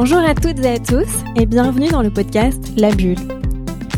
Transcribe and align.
Bonjour 0.00 0.18
à 0.18 0.32
toutes 0.32 0.60
et 0.60 0.74
à 0.74 0.78
tous 0.78 1.08
et 1.34 1.44
bienvenue 1.44 1.88
dans 1.88 2.02
le 2.02 2.10
podcast 2.10 2.72
La 2.76 2.92
Bulle. 2.92 3.18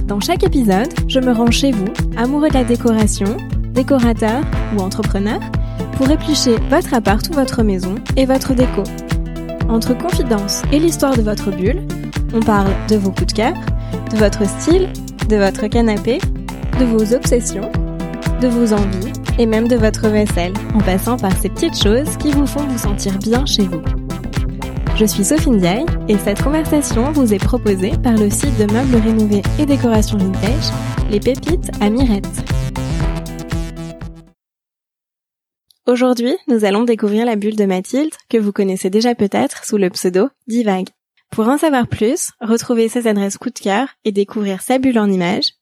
Dans 0.07 0.19
chaque 0.19 0.43
épisode, 0.43 0.89
je 1.09 1.21
me 1.21 1.31
rends 1.31 1.51
chez 1.51 1.73
vous, 1.73 1.93
amoureux 2.17 2.49
de 2.49 2.55
la 2.55 2.65
décoration, 2.65 3.37
décorateur 3.75 4.41
ou 4.75 4.81
entrepreneur, 4.81 5.39
pour 5.99 6.11
éplucher 6.11 6.57
votre 6.71 6.95
appart 6.95 7.29
ou 7.29 7.35
votre 7.35 7.63
maison 7.63 7.97
et 8.17 8.25
votre 8.25 8.55
déco. 8.55 8.83
Entre 9.69 9.93
confidence 9.93 10.63
et 10.73 10.79
l'histoire 10.79 11.19
de 11.19 11.23
votre 11.23 11.51
bulle, 11.51 11.87
on 12.33 12.41
parle 12.41 12.73
de 12.89 12.97
vos 12.97 13.11
coups 13.11 13.35
de 13.35 13.37
cœur, 13.37 13.55
de 14.11 14.17
votre 14.17 14.49
style, 14.49 14.89
de 15.29 15.37
votre 15.37 15.67
canapé, 15.67 16.19
de 16.79 16.85
vos 16.87 17.13
obsessions, 17.13 17.71
de 18.41 18.49
vos 18.49 18.73
envies 18.73 19.13
et 19.39 19.45
même 19.45 19.69
de 19.69 19.77
votre 19.77 20.09
vaisselle, 20.09 20.55
en 20.73 20.79
passant 20.79 21.19
par 21.19 21.37
ces 21.37 21.51
petites 21.51 21.79
choses 21.79 22.17
qui 22.17 22.33
vous 22.33 22.47
font 22.47 22.67
vous 22.67 22.79
sentir 22.79 23.19
bien 23.19 23.45
chez 23.45 23.65
vous. 23.65 23.83
Je 25.01 25.07
suis 25.07 25.25
Sophie 25.25 25.49
Ndiaye 25.49 25.87
et 26.09 26.19
cette 26.19 26.43
conversation 26.43 27.11
vous 27.13 27.33
est 27.33 27.43
proposée 27.43 27.93
par 28.03 28.19
le 28.19 28.29
site 28.29 28.59
de 28.59 28.71
meubles 28.71 28.97
rénovés 28.97 29.41
et 29.59 29.65
décoration 29.65 30.19
vintage, 30.19 30.71
Les 31.11 31.19
Pépites 31.19 31.71
à 31.81 31.89
Mirette. 31.89 32.27
Aujourd'hui, 35.87 36.37
nous 36.49 36.67
allons 36.67 36.85
découvrir 36.85 37.25
la 37.25 37.37
bulle 37.37 37.57
de 37.57 37.65
Mathilde, 37.65 38.13
que 38.29 38.37
vous 38.37 38.53
connaissez 38.53 38.91
déjà 38.91 39.15
peut-être 39.15 39.65
sous 39.65 39.79
le 39.79 39.89
pseudo 39.89 40.29
Divague. 40.49 40.91
Pour 41.31 41.49
en 41.49 41.57
savoir 41.57 41.89
plus, 41.89 42.33
retrouvez 42.43 42.91
ses 42.91 43.07
adresses 43.07 43.39
coup 43.39 43.49
de 43.49 43.59
cœur 43.59 43.89
et 44.05 44.13
découvrir 44.13 44.61
sa 44.61 44.77
bulle 44.77 44.99
en 44.99 45.11
images. 45.11 45.55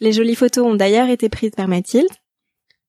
Les 0.00 0.14
jolies 0.14 0.34
photos 0.34 0.64
ont 0.64 0.76
d'ailleurs 0.76 1.10
été 1.10 1.28
prises 1.28 1.52
par 1.54 1.68
Mathilde. 1.68 2.08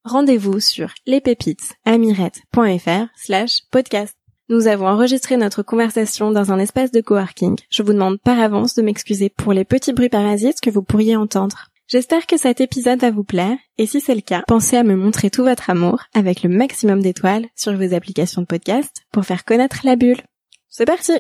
Rendez-vous 0.06 0.62
sur 0.62 0.94
lespépites.amirette.fr 1.06 3.08
slash 3.18 3.64
podcast. 3.70 4.19
Nous 4.52 4.66
avons 4.66 4.88
enregistré 4.88 5.38
notre 5.38 5.62
conversation 5.62 6.32
dans 6.32 6.52
un 6.52 6.58
espace 6.58 6.90
de 6.90 7.02
coworking. 7.02 7.56
Je 7.70 7.84
vous 7.84 7.94
demande 7.94 8.20
par 8.20 8.40
avance 8.40 8.74
de 8.74 8.82
m'excuser 8.82 9.30
pour 9.30 9.54
les 9.54 9.64
petits 9.64 9.94
bruits 9.94 10.10
parasites 10.10 10.60
que 10.60 10.72
vous 10.72 10.82
pourriez 10.82 11.16
entendre. 11.16 11.68
J'espère 11.88 12.26
que 12.26 12.36
cet 12.36 12.60
épisode 12.60 13.00
va 13.00 13.12
vous 13.12 13.24
plaire, 13.24 13.56
et 13.78 13.86
si 13.86 14.02
c'est 14.02 14.16
le 14.16 14.22
cas, 14.22 14.42
pensez 14.48 14.76
à 14.76 14.84
me 14.84 14.96
montrer 14.96 15.30
tout 15.30 15.44
votre 15.44 15.70
amour 15.70 16.02
avec 16.16 16.42
le 16.42 16.50
maximum 16.50 17.00
d'étoiles 17.00 17.46
sur 17.56 17.74
vos 17.78 17.94
applications 17.94 18.42
de 18.42 18.48
podcast 18.48 19.04
pour 19.12 19.24
faire 19.24 19.46
connaître 19.46 19.82
la 19.84 19.96
bulle. 19.96 20.22
C'est 20.68 20.86
parti 20.86 21.14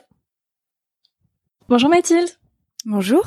Bonjour 1.67 1.89
Mathilde 1.91 2.29
Bonjour 2.85 3.23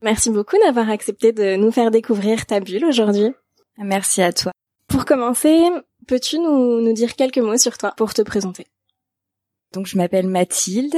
Merci 0.00 0.30
beaucoup 0.30 0.56
d'avoir 0.64 0.88
accepté 0.88 1.32
de 1.32 1.56
nous 1.56 1.70
faire 1.70 1.90
découvrir 1.90 2.46
ta 2.46 2.60
bulle 2.60 2.86
aujourd'hui. 2.86 3.28
Merci 3.76 4.22
à 4.22 4.32
toi. 4.32 4.52
Pour 4.88 5.04
commencer, 5.04 5.60
peux-tu 6.06 6.38
nous, 6.38 6.80
nous 6.80 6.92
dire 6.94 7.14
quelques 7.14 7.38
mots 7.38 7.58
sur 7.58 7.76
toi 7.76 7.92
pour 7.98 8.14
te 8.14 8.22
présenter? 8.22 8.66
Donc 9.74 9.86
je 9.86 9.96
m'appelle 9.96 10.28
Mathilde, 10.28 10.96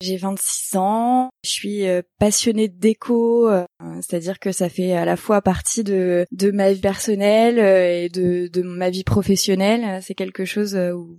j'ai 0.00 0.16
26 0.16 0.76
ans, 0.76 1.30
je 1.42 1.50
suis 1.50 1.86
euh, 1.86 2.00
passionnée 2.18 2.68
de 2.68 2.78
déco, 2.78 3.48
euh, 3.48 3.66
c'est-à-dire 3.96 4.38
que 4.38 4.52
ça 4.52 4.68
fait 4.68 4.92
à 4.92 5.04
la 5.04 5.16
fois 5.16 5.42
partie 5.42 5.82
de, 5.82 6.24
de 6.30 6.50
ma 6.50 6.72
vie 6.72 6.80
personnelle 6.80 7.58
euh, 7.58 8.04
et 8.04 8.08
de, 8.08 8.46
de 8.46 8.62
ma 8.62 8.90
vie 8.90 9.04
professionnelle. 9.04 10.00
C'est 10.02 10.14
quelque 10.14 10.44
chose 10.44 10.76
où 10.76 11.18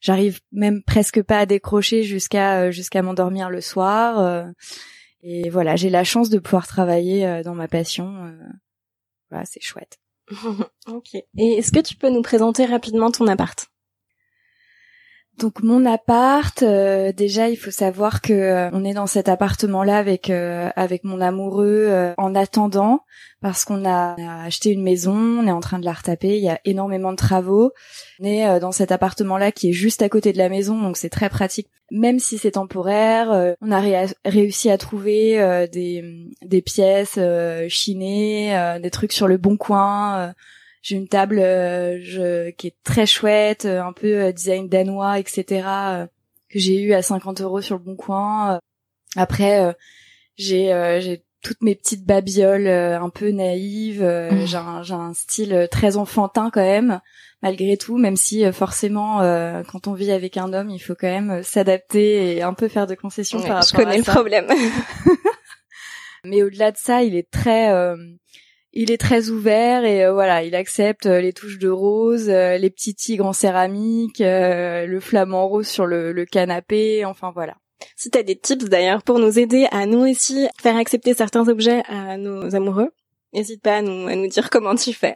j'arrive 0.00 0.40
même 0.52 0.82
presque 0.82 1.22
pas 1.22 1.38
à 1.40 1.46
décrocher 1.46 2.02
jusqu'à 2.02 2.70
jusqu'à 2.70 3.02
m'endormir 3.02 3.48
le 3.48 3.60
soir. 3.60 4.46
Et 5.22 5.48
voilà, 5.48 5.76
j'ai 5.76 5.90
la 5.90 6.04
chance 6.04 6.28
de 6.28 6.38
pouvoir 6.38 6.66
travailler 6.66 7.42
dans 7.42 7.54
ma 7.54 7.68
passion. 7.68 8.32
Voilà, 9.30 9.46
c'est 9.46 9.62
chouette. 9.62 9.98
ok. 10.86 11.14
Et 11.14 11.52
est-ce 11.54 11.72
que 11.72 11.80
tu 11.80 11.96
peux 11.96 12.10
nous 12.10 12.22
présenter 12.22 12.66
rapidement 12.66 13.10
ton 13.10 13.26
appart? 13.26 13.68
Donc 15.38 15.62
mon 15.64 15.84
appart, 15.84 16.62
euh, 16.62 17.10
déjà 17.12 17.48
il 17.48 17.56
faut 17.56 17.72
savoir 17.72 18.20
que 18.20 18.32
euh, 18.32 18.70
on 18.72 18.84
est 18.84 18.94
dans 18.94 19.08
cet 19.08 19.28
appartement-là 19.28 19.98
avec 19.98 20.30
euh, 20.30 20.70
avec 20.76 21.02
mon 21.02 21.20
amoureux 21.20 22.14
en 22.18 22.34
attendant 22.34 23.00
parce 23.40 23.64
qu'on 23.64 23.84
a, 23.84 24.14
acheté 24.44 24.70
une 24.70 24.82
maison, 24.82 25.14
on 25.14 25.46
est 25.46 25.52
en 25.52 25.60
train 25.60 25.78
de 25.78 25.84
la 25.84 25.92
retaper, 25.92 26.36
il 26.36 26.42
y 26.42 26.48
a 26.48 26.60
énormément 26.64 27.10
de 27.10 27.16
travaux. 27.16 27.72
On 28.20 28.24
est 28.24 28.58
dans 28.60 28.72
cet 28.72 28.90
appartement-là 28.90 29.52
qui 29.52 29.70
est 29.70 29.72
juste 29.72 30.00
à 30.02 30.08
côté 30.08 30.32
de 30.32 30.38
la 30.38 30.48
maison, 30.48 30.80
donc 30.80 30.96
c'est 30.96 31.10
très 31.10 31.28
pratique. 31.28 31.68
Même 31.90 32.18
si 32.18 32.38
c'est 32.38 32.52
temporaire, 32.52 33.54
on 33.60 33.70
a 33.70 34.06
réussi 34.24 34.70
à 34.70 34.78
trouver 34.78 35.68
des 35.70 36.26
des 36.42 36.62
pièces 36.62 37.18
chinées, 37.68 38.78
des 38.80 38.90
trucs 38.90 39.12
sur 39.12 39.28
le 39.28 39.36
bon 39.36 39.56
coin 39.58 40.32
j'ai 40.84 40.96
une 40.96 41.08
table 41.08 41.38
euh, 41.38 41.98
je, 42.02 42.50
qui 42.50 42.66
est 42.66 42.76
très 42.84 43.06
chouette, 43.06 43.64
euh, 43.64 43.82
un 43.82 43.94
peu 43.94 44.24
euh, 44.24 44.32
design 44.32 44.68
danois, 44.68 45.18
etc. 45.18 45.66
que 46.50 46.58
j'ai 46.58 46.78
eu 46.82 46.92
à 46.92 47.00
50 47.00 47.40
euros 47.40 47.62
sur 47.62 47.76
le 47.76 47.82
bon 47.82 47.96
coin. 47.96 48.60
Après, 49.16 49.74
j'ai 50.36 51.22
toutes 51.42 51.62
mes 51.62 51.74
petites 51.74 52.04
babioles 52.04 52.68
un 52.68 53.08
peu 53.08 53.30
naïves. 53.30 54.02
Mmh. 54.02 54.44
J'ai 54.44 54.56
un, 54.56 54.82
un, 54.90 55.14
style 55.14 55.68
très 55.70 55.96
enfantin 55.96 56.50
quand 56.52 56.60
même, 56.60 57.00
malgré 57.42 57.78
tout, 57.78 57.96
même 57.96 58.16
si 58.16 58.44
forcément, 58.52 59.20
quand 59.70 59.88
on 59.88 59.94
vit 59.94 60.12
avec 60.12 60.36
un 60.36 60.52
homme, 60.52 60.68
il 60.68 60.80
faut 60.80 60.94
quand 60.94 61.08
même 61.08 61.42
s'adapter 61.42 62.36
et 62.36 62.42
un 62.42 62.54
peu 62.54 62.68
faire 62.68 62.86
de 62.86 62.94
concessions 62.94 63.38
par 63.40 63.48
rapport 63.48 63.58
à 63.58 63.62
ça. 63.62 63.76
Je 63.78 63.82
connais 63.82 63.98
le 63.98 64.04
problème. 64.04 64.46
Mais 66.24 66.42
au-delà 66.42 66.72
de 66.72 66.76
ça, 66.76 67.02
il 67.02 67.16
est 67.16 67.30
très 67.30 67.72
il 68.74 68.90
est 68.90 68.98
très 68.98 69.30
ouvert 69.30 69.84
et 69.84 70.04
euh, 70.04 70.12
voilà, 70.12 70.42
il 70.42 70.54
accepte 70.54 71.06
euh, 71.06 71.20
les 71.20 71.32
touches 71.32 71.58
de 71.58 71.68
rose, 71.68 72.28
euh, 72.28 72.58
les 72.58 72.70
petits 72.70 72.94
tigres 72.94 73.26
en 73.26 73.32
céramique, 73.32 74.18
le 74.20 74.98
flamant 75.00 75.46
rose 75.46 75.68
sur 75.68 75.86
le, 75.86 76.24
canapé, 76.24 77.04
enfin 77.04 77.30
voilà. 77.32 77.54
Si 77.96 78.10
tu 78.10 78.18
as 78.18 78.22
des 78.22 78.36
tips 78.36 78.64
d'ailleurs 78.64 79.02
pour 79.02 79.18
nous 79.18 79.38
aider 79.38 79.66
à 79.70 79.86
nous 79.86 80.08
aussi 80.08 80.46
faire 80.60 80.76
accepter 80.76 81.14
certains 81.14 81.48
objets 81.48 81.82
à 81.88 82.16
nos 82.16 82.54
amoureux, 82.54 82.90
n'hésite 83.32 83.62
pas 83.62 83.76
à 83.76 83.82
nous, 83.82 84.08
à 84.08 84.16
nous 84.16 84.28
dire 84.28 84.50
comment 84.50 84.74
tu 84.74 84.92
fais. 84.92 85.14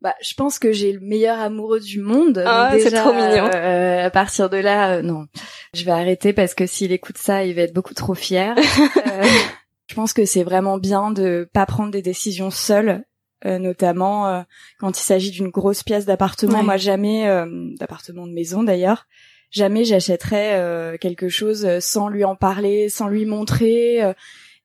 Bah, 0.00 0.14
je 0.22 0.34
pense 0.34 0.60
que 0.60 0.70
j'ai 0.70 0.92
le 0.92 1.00
meilleur 1.00 1.40
amoureux 1.40 1.80
du 1.80 2.00
monde. 2.00 2.44
Ah, 2.46 2.72
c'est 2.78 2.92
trop 2.92 3.12
mignon. 3.12 3.46
à 3.46 4.10
partir 4.10 4.48
de 4.48 4.58
là, 4.58 5.02
non, 5.02 5.26
je 5.74 5.84
vais 5.84 5.90
arrêter 5.90 6.32
parce 6.32 6.54
que 6.54 6.66
s'il 6.66 6.92
écoute 6.92 7.18
ça, 7.18 7.44
il 7.44 7.56
va 7.56 7.62
être 7.62 7.74
beaucoup 7.74 7.94
trop 7.94 8.14
fier. 8.14 8.54
Je 9.88 9.94
pense 9.94 10.12
que 10.12 10.24
c'est 10.24 10.44
vraiment 10.44 10.78
bien 10.78 11.10
de 11.10 11.48
pas 11.52 11.66
prendre 11.66 11.90
des 11.90 12.02
décisions 12.02 12.50
seul, 12.50 13.04
euh, 13.46 13.58
notamment 13.58 14.28
euh, 14.28 14.42
quand 14.78 14.98
il 14.98 15.02
s'agit 15.02 15.30
d'une 15.30 15.48
grosse 15.48 15.82
pièce 15.82 16.04
d'appartement. 16.04 16.62
Moi, 16.62 16.76
jamais 16.76 17.28
euh, 17.28 17.46
d'appartement 17.78 18.26
de 18.26 18.32
maison 18.32 18.62
d'ailleurs. 18.62 19.06
Jamais 19.50 19.84
j'achèterais 19.84 20.98
quelque 21.00 21.30
chose 21.30 21.66
sans 21.78 22.08
lui 22.08 22.22
en 22.22 22.36
parler, 22.36 22.90
sans 22.90 23.08
lui 23.08 23.24
montrer. 23.24 24.02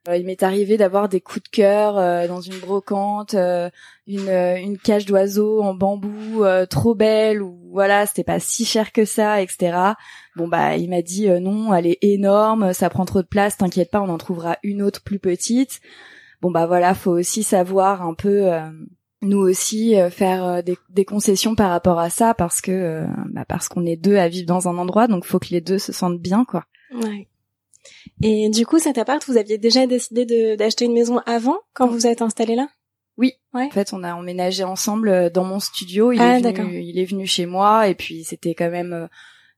Il 0.08 0.26
m'est 0.26 0.44
arrivé 0.44 0.78
d'avoir 0.78 1.08
des 1.10 1.22
coups 1.22 1.44
de 1.44 1.50
cœur 1.50 1.96
dans 2.28 2.42
une 2.42 2.58
brocante, 2.60 3.34
une, 3.34 4.30
une 4.30 4.78
cage 4.78 5.06
d'oiseaux 5.06 5.62
en 5.62 5.74
bambou 5.74 6.44
trop 6.70 6.96
belle 6.96 7.42
ou 7.42 7.64
voilà, 7.74 8.06
c'était 8.06 8.24
pas 8.24 8.40
si 8.40 8.66
cher 8.66 8.92
que 8.92 9.04
ça, 9.04 9.42
etc. 9.42 9.96
Bon 10.36 10.48
bah 10.48 10.78
il 10.78 10.90
m'a 10.90 11.02
dit 11.02 11.28
euh, 11.28 11.40
non, 11.40 11.74
elle 11.74 11.88
est 11.88 11.98
énorme, 12.02 12.72
ça 12.72 12.90
prend 12.90 13.04
trop 13.04 13.22
de 13.22 13.28
place, 13.28 13.58
t'inquiète 13.58 13.92
pas, 13.92 14.02
on 14.02 14.10
en 14.10 14.18
trouvera 14.18 14.58
une 14.64 14.82
autre 14.82 15.02
plus 15.04 15.20
petite. 15.20 15.82
Bon 16.42 16.52
bah 16.52 16.68
voilà, 16.68 16.94
faut 16.94 17.12
aussi 17.12 17.42
savoir 17.44 18.04
un 18.04 18.14
peu 18.14 18.54
euh, 18.54 18.70
nous 19.24 19.40
aussi 19.40 20.00
euh, 20.00 20.10
faire 20.10 20.64
des, 20.64 21.06
concessions 21.06 21.56
par 21.56 21.72
rapport 21.72 22.00
à 22.00 22.10
ça 22.10 22.34
parce 22.34 22.62
que 22.62 23.06
bah 23.32 23.46
parce 23.48 23.68
qu'on 23.68 23.86
est 23.86 23.98
deux 23.98 24.18
à 24.18 24.30
vivre 24.30 24.48
dans 24.48 24.68
un 24.68 24.78
endroit, 24.78 25.08
donc 25.08 25.26
faut 25.26 25.40
que 25.40 25.50
les 25.50 25.62
deux 25.62 25.80
se 25.80 25.92
sentent 25.92 26.22
bien 26.22 26.46
quoi. 26.46 26.66
Et 28.22 28.50
du 28.50 28.66
coup, 28.66 28.80
cet 28.80 28.98
appart, 28.98 29.24
vous 29.28 29.38
aviez 29.38 29.58
déjà 29.58 29.86
décidé 29.88 30.56
d'acheter 30.56 30.86
une 30.86 30.94
maison 30.94 31.20
avant 31.26 31.60
quand 31.74 31.88
vous 31.88 32.08
êtes 32.08 32.22
installé 32.22 32.56
là? 32.56 32.68
Oui. 33.18 33.34
Ouais. 33.54 33.66
En 33.66 33.70
fait, 33.70 33.94
on 33.94 34.04
a 34.04 34.16
emménagé 34.16 34.64
ensemble 34.64 35.10
euh, 35.10 35.30
dans 35.30 35.44
mon 35.44 35.60
studio. 35.60 36.12
Il, 36.12 36.22
ah, 36.22 36.40
est, 36.40 36.52
venu, 36.52 36.82
il 36.82 37.00
est 37.00 37.06
venu 37.06 37.28
chez 37.28 37.46
moi 37.46 37.88
et 37.88 37.96
puis 37.96 38.24
c'était 38.24 38.56
quand 38.56 38.72
même 38.72 38.94
euh, 38.94 39.08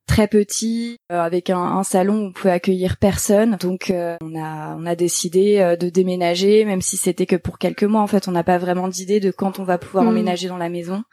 très 0.08 0.28
petit 0.28 0.98
euh, 1.12 1.22
avec 1.22 1.50
un, 1.50 1.62
un, 1.62 1.84
salon 1.84 2.16
où 2.16 2.26
on 2.26 2.32
pouvait 2.34 2.52
accueillir 2.52 2.98
personne. 2.98 3.58
Donc 3.62 3.92
on 3.92 4.36
a 4.38 4.76
on 4.78 4.86
a 4.86 4.96
décidé 4.96 5.76
de 5.80 5.90
déménager 5.90 6.66
même 6.66 6.82
si 6.82 6.98
c'était 6.98 7.26
que 7.26 7.38
pour 7.38 7.58
quelques 7.58 7.84
mois 7.84 8.02
en 8.02 8.08
fait, 8.08 8.28
on 8.28 8.32
n'a 8.32 8.44
pas 8.44 8.58
vraiment 8.58 8.88
d'idée 8.88 9.20
de 9.20 9.32
quand 9.32 9.60
on 9.60 9.64
va 9.64 9.78
pouvoir 9.78 10.04
hmm. 10.04 10.10
emménager 10.10 10.48
dans 10.48 10.58
la 10.58 10.70
maison. 10.70 11.04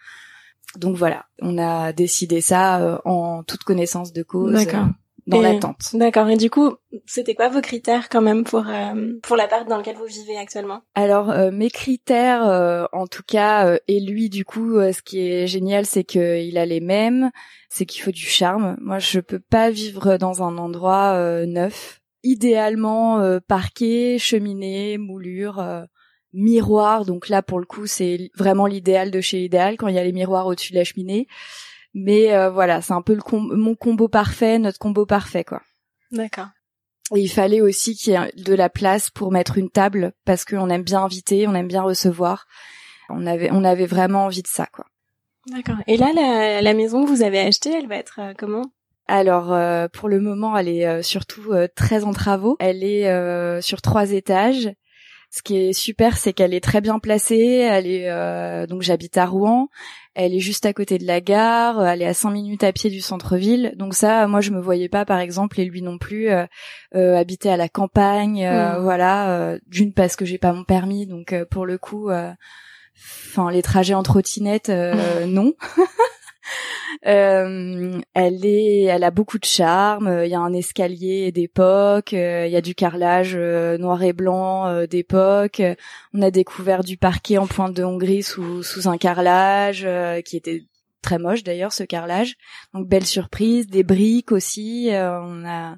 Donc 0.78 0.96
voilà, 0.96 1.26
on 1.40 1.58
a 1.58 1.92
décidé 1.92 2.40
ça 2.40 3.00
en 3.04 3.42
toute 3.44 3.62
connaissance 3.62 4.12
de 4.12 4.22
cause. 4.22 4.52
D'accord 4.52 4.86
dans 5.26 5.40
l'attente. 5.40 5.90
D'accord. 5.94 6.28
Et 6.28 6.36
du 6.36 6.50
coup, 6.50 6.74
c'était 7.06 7.34
quoi 7.34 7.48
vos 7.48 7.60
critères 7.60 8.08
quand 8.08 8.20
même 8.20 8.44
pour 8.44 8.64
euh, 8.68 9.12
pour 9.22 9.36
l'appart 9.36 9.68
dans 9.68 9.78
lequel 9.78 9.96
vous 9.96 10.06
vivez 10.06 10.36
actuellement? 10.36 10.82
Alors 10.94 11.30
euh, 11.30 11.50
mes 11.50 11.70
critères, 11.70 12.46
euh, 12.48 12.86
en 12.92 13.06
tout 13.06 13.22
cas, 13.26 13.78
et 13.88 14.00
lui 14.00 14.28
du 14.28 14.44
coup, 14.44 14.80
ce 14.80 15.02
qui 15.02 15.20
est 15.20 15.46
génial, 15.46 15.86
c'est 15.86 16.04
qu'il 16.04 16.58
a 16.58 16.66
les 16.66 16.80
mêmes. 16.80 17.30
C'est 17.68 17.86
qu'il 17.86 18.02
faut 18.02 18.10
du 18.10 18.26
charme. 18.26 18.76
Moi, 18.80 18.98
je 18.98 19.20
peux 19.20 19.40
pas 19.40 19.70
vivre 19.70 20.16
dans 20.16 20.42
un 20.42 20.58
endroit 20.58 21.16
neuf. 21.46 22.00
Idéalement 22.22 23.38
parquet, 23.48 24.16
cheminée, 24.18 24.98
moulure. 24.98 25.86
miroir, 26.34 27.04
donc 27.04 27.28
là 27.28 27.42
pour 27.42 27.60
le 27.60 27.66
coup 27.66 27.86
c'est 27.86 28.30
vraiment 28.36 28.66
l'idéal 28.66 29.10
de 29.10 29.20
chez 29.20 29.44
idéal 29.44 29.76
quand 29.76 29.88
il 29.88 29.94
y 29.94 29.98
a 29.98 30.04
les 30.04 30.12
miroirs 30.12 30.46
au-dessus 30.46 30.72
de 30.72 30.78
la 30.78 30.84
cheminée. 30.84 31.26
Mais 31.94 32.34
euh, 32.34 32.50
voilà, 32.50 32.80
c'est 32.80 32.94
un 32.94 33.02
peu 33.02 33.14
le 33.14 33.22
mon 33.56 33.74
combo 33.74 34.08
parfait, 34.08 34.58
notre 34.58 34.78
combo 34.78 35.04
parfait, 35.06 35.44
quoi. 35.44 35.62
D'accord. 36.10 36.48
Et 37.14 37.20
il 37.20 37.28
fallait 37.28 37.60
aussi 37.60 37.94
qu'il 37.94 38.14
y 38.14 38.16
ait 38.16 38.32
de 38.36 38.54
la 38.54 38.70
place 38.70 39.10
pour 39.10 39.32
mettre 39.32 39.58
une 39.58 39.70
table 39.70 40.12
parce 40.24 40.44
qu'on 40.44 40.70
aime 40.70 40.82
bien 40.82 41.02
inviter, 41.02 41.46
on 41.46 41.54
aime 41.54 41.68
bien 41.68 41.82
recevoir. 41.82 42.46
On 43.10 43.26
avait, 43.26 43.50
on 43.50 43.64
avait 43.64 43.86
vraiment 43.86 44.24
envie 44.26 44.42
de 44.42 44.48
ça, 44.48 44.66
quoi. 44.66 44.86
D'accord. 45.46 45.76
Et 45.86 45.96
là, 45.96 46.12
la, 46.14 46.62
la, 46.62 46.74
maison 46.74 47.04
que 47.04 47.08
vous 47.08 47.22
avez 47.22 47.40
achetée, 47.40 47.72
elle 47.72 47.88
va 47.88 47.96
être 47.96 48.20
euh, 48.20 48.32
comment? 48.38 48.62
Alors, 49.08 49.52
euh, 49.52 49.88
pour 49.92 50.08
le 50.08 50.20
moment, 50.20 50.56
elle 50.56 50.68
est 50.68 50.86
euh, 50.86 51.02
surtout 51.02 51.52
très 51.74 52.04
en 52.04 52.12
travaux. 52.12 52.56
Elle 52.60 52.84
est 52.84 53.60
sur 53.60 53.82
trois 53.82 54.12
étages. 54.12 54.70
Ce 55.34 55.42
qui 55.42 55.56
est 55.56 55.72
super, 55.72 56.18
c'est 56.18 56.34
qu'elle 56.34 56.52
est 56.52 56.62
très 56.62 56.82
bien 56.82 56.98
placée. 56.98 57.66
Elle 57.68 57.86
est 57.86 58.66
donc 58.66 58.82
j'habite 58.82 59.16
à 59.16 59.24
Rouen. 59.24 59.68
Elle 60.14 60.34
est 60.34 60.40
juste 60.40 60.66
à 60.66 60.74
côté 60.74 60.98
de 60.98 61.06
la 61.06 61.22
gare. 61.22 61.84
Elle 61.86 62.02
est 62.02 62.06
à 62.06 62.12
cinq 62.12 62.32
minutes 62.32 62.64
à 62.64 62.72
pied 62.72 62.90
du 62.90 63.00
centre-ville. 63.00 63.72
Donc 63.76 63.94
ça, 63.94 64.26
moi, 64.26 64.42
je 64.42 64.50
me 64.50 64.60
voyais 64.60 64.90
pas, 64.90 65.06
par 65.06 65.20
exemple, 65.20 65.58
et 65.58 65.64
lui 65.64 65.80
non 65.80 65.96
plus, 65.96 66.28
habiter 66.92 67.48
à 67.48 67.56
la 67.56 67.70
campagne. 67.70 68.46
Hmm. 68.46 68.82
Voilà, 68.82 69.56
d'une 69.68 69.94
parce 69.94 70.16
que 70.16 70.26
j'ai 70.26 70.36
pas 70.36 70.52
mon 70.52 70.64
permis, 70.64 71.06
donc 71.06 71.34
pour 71.50 71.64
le 71.64 71.78
coup 71.78 72.10
Enfin, 72.94 73.50
les 73.50 73.62
trajets 73.62 73.94
en 73.94 74.02
trottinette, 74.02 74.68
euh, 74.68 75.26
non. 75.26 75.54
Euh, 77.06 78.00
elle 78.14 78.46
est, 78.46 78.82
elle 78.82 79.02
a 79.02 79.10
beaucoup 79.10 79.38
de 79.38 79.44
charme. 79.44 80.20
Il 80.24 80.30
y 80.30 80.34
a 80.34 80.40
un 80.40 80.52
escalier 80.52 81.32
d'époque, 81.32 82.12
il 82.12 82.48
y 82.48 82.56
a 82.56 82.60
du 82.60 82.76
carrelage 82.76 83.32
euh, 83.34 83.76
noir 83.76 84.04
et 84.04 84.12
blanc 84.12 84.86
d'époque. 84.86 85.62
On 86.14 86.22
a 86.22 86.30
découvert 86.30 86.84
du 86.84 86.96
parquet 86.96 87.38
en 87.38 87.48
pointe 87.48 87.74
de 87.74 87.82
Hongrie 87.82 88.22
sous 88.22 88.62
sous 88.62 88.88
un 88.88 88.98
carrelage 88.98 89.88
qui 90.24 90.36
était 90.36 90.62
très 91.00 91.18
moche 91.18 91.42
d'ailleurs 91.42 91.72
ce 91.72 91.82
carrelage. 91.82 92.36
Donc 92.72 92.86
belle 92.86 93.06
surprise, 93.06 93.66
des 93.66 93.82
briques 93.82 94.30
aussi. 94.30 94.90
on 94.92 95.44
a 95.44 95.76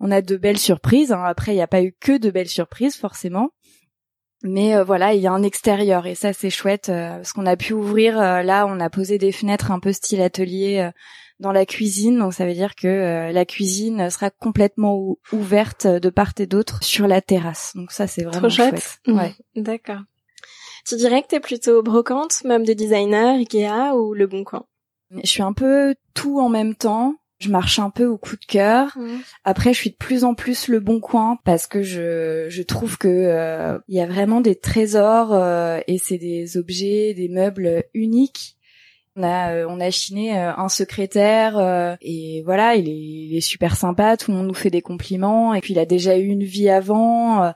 on 0.00 0.10
a 0.10 0.22
de 0.22 0.36
belles 0.36 0.58
surprises. 0.58 1.12
Hein. 1.12 1.24
Après, 1.24 1.52
il 1.52 1.56
n'y 1.56 1.62
a 1.62 1.66
pas 1.66 1.82
eu 1.82 1.94
que 1.98 2.16
de 2.16 2.30
belles 2.30 2.48
surprises 2.48 2.96
forcément. 2.96 3.50
Mais 4.42 4.76
euh, 4.76 4.84
voilà, 4.84 5.14
il 5.14 5.20
y 5.20 5.26
a 5.26 5.32
un 5.32 5.42
extérieur 5.42 6.06
et 6.06 6.14
ça 6.14 6.32
c'est 6.32 6.50
chouette 6.50 6.88
euh, 6.90 7.16
parce 7.16 7.32
qu'on 7.32 7.46
a 7.46 7.56
pu 7.56 7.72
ouvrir. 7.72 8.20
Euh, 8.20 8.42
là, 8.42 8.66
on 8.66 8.78
a 8.80 8.90
posé 8.90 9.18
des 9.18 9.32
fenêtres 9.32 9.70
un 9.70 9.80
peu 9.80 9.92
style 9.92 10.20
atelier 10.20 10.90
dans 11.40 11.52
la 11.52 11.66
cuisine, 11.66 12.18
donc 12.18 12.34
ça 12.34 12.46
veut 12.46 12.54
dire 12.54 12.74
que 12.74 13.30
la 13.32 13.44
cuisine 13.44 14.10
sera 14.10 14.30
complètement 14.30 15.16
ouverte 15.32 15.86
de 15.86 16.10
part 16.10 16.32
et 16.38 16.46
d'autre 16.46 16.82
sur 16.82 17.06
la 17.06 17.20
terrasse. 17.20 17.72
Donc 17.76 17.92
ça 17.92 18.06
c'est 18.06 18.24
vraiment 18.24 18.48
chouette. 18.48 18.98
Ouais. 19.06 19.34
D'accord. 19.56 20.00
Tu 20.84 20.96
dirais 20.96 21.22
que 21.22 21.28
t'es 21.28 21.40
plutôt 21.40 21.82
brocante, 21.82 22.42
meuble 22.44 22.66
de 22.66 22.72
designer, 22.72 23.36
Ikea 23.36 23.94
ou 23.94 24.14
Le 24.14 24.26
Bon 24.26 24.42
Coin? 24.42 24.64
Je 25.22 25.28
suis 25.28 25.42
un 25.42 25.52
peu 25.52 25.94
tout 26.14 26.40
en 26.40 26.48
même 26.48 26.74
temps 26.74 27.14
je 27.38 27.50
marche 27.50 27.78
un 27.78 27.90
peu 27.90 28.06
au 28.06 28.18
coup 28.18 28.36
de 28.36 28.44
cœur. 28.44 28.96
Mmh. 28.96 29.06
Après, 29.44 29.72
je 29.72 29.78
suis 29.78 29.90
de 29.90 29.96
plus 29.96 30.24
en 30.24 30.34
plus 30.34 30.68
le 30.68 30.80
bon 30.80 31.00
coin 31.00 31.38
parce 31.44 31.66
que 31.66 31.82
je, 31.82 32.46
je 32.48 32.62
trouve 32.62 32.98
que 32.98 33.08
euh, 33.08 33.78
il 33.88 33.96
y 33.96 34.00
a 34.00 34.06
vraiment 34.06 34.40
des 34.40 34.56
trésors 34.56 35.32
euh, 35.32 35.80
et 35.86 35.98
c'est 35.98 36.18
des 36.18 36.56
objets, 36.56 37.14
des 37.14 37.28
meubles 37.28 37.84
uniques. 37.94 38.56
On 39.14 39.22
a 39.22 39.52
euh, 39.52 39.66
on 39.68 39.80
a 39.80 39.90
chiné 39.90 40.38
un 40.38 40.68
secrétaire 40.68 41.96
et 42.00 42.42
voilà, 42.44 42.76
il 42.76 42.88
est, 42.88 42.96
il 42.96 43.36
est 43.36 43.40
super 43.40 43.76
sympa. 43.76 44.16
Tout 44.16 44.30
le 44.30 44.36
monde 44.36 44.48
nous 44.48 44.54
fait 44.54 44.70
des 44.70 44.82
compliments 44.82 45.54
et 45.54 45.60
puis 45.60 45.74
il 45.74 45.78
a 45.78 45.86
déjà 45.86 46.16
eu 46.16 46.26
une 46.26 46.44
vie 46.44 46.68
avant, 46.68 47.52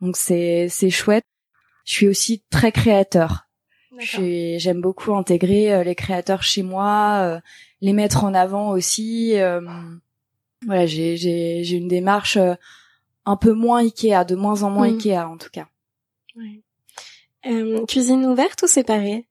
donc 0.00 0.16
c'est 0.16 0.68
c'est 0.70 0.90
chouette. 0.90 1.24
Je 1.84 1.92
suis 1.92 2.08
aussi 2.08 2.42
très 2.50 2.72
créateur. 2.72 3.46
J'aime 3.98 4.80
beaucoup 4.80 5.14
intégrer 5.14 5.84
les 5.84 5.94
créateurs 5.94 6.42
chez 6.42 6.62
moi 6.62 7.40
les 7.82 7.92
mettre 7.92 8.24
en 8.24 8.32
avant 8.32 8.70
aussi. 8.70 9.38
Euh, 9.38 9.60
voilà, 10.64 10.86
j'ai 10.86 11.16
j'ai 11.18 11.62
j'ai 11.64 11.76
une 11.76 11.88
démarche 11.88 12.38
euh, 12.38 12.54
un 13.26 13.36
peu 13.36 13.52
moins 13.52 13.80
Ikea, 13.80 14.24
de 14.24 14.36
moins 14.36 14.62
en 14.62 14.70
moins 14.70 14.88
mm. 14.88 14.94
Ikea 14.94 15.28
en 15.28 15.36
tout 15.36 15.50
cas. 15.52 15.66
Euh, 17.44 17.84
cuisine 17.86 18.24
ouverte 18.24 18.62
ou 18.62 18.66
séparée? 18.68 19.26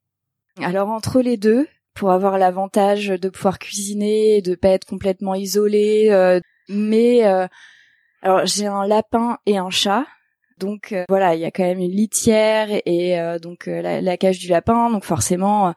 Alors 0.58 0.90
entre 0.90 1.22
les 1.22 1.38
deux, 1.38 1.68
pour 1.94 2.12
avoir 2.12 2.38
l'avantage 2.38 3.08
de 3.08 3.30
pouvoir 3.30 3.58
cuisiner, 3.58 4.42
de 4.42 4.54
pas 4.54 4.70
être 4.70 4.86
complètement 4.86 5.34
isolé. 5.34 6.40
mais 6.68 7.24
alors 8.22 8.46
j'ai 8.46 8.68
un 8.68 8.86
lapin 8.86 9.40
et 9.46 9.58
un 9.58 9.70
chat. 9.70 10.06
Donc 10.62 10.96
voilà, 11.10 11.36
il 11.36 11.42
y 11.42 11.46
a 11.46 11.52
quand 11.52 11.64
même 11.64 11.80
une 11.80 11.92
litière 11.92 12.70
et, 12.86 13.18
donc 13.42 13.66
la, 13.66 14.00
la, 14.00 14.18
cage 14.18 14.40
du 14.40 14.48
lapin. 14.48 14.90
Donc 14.90 15.04
forcément, 15.04 15.74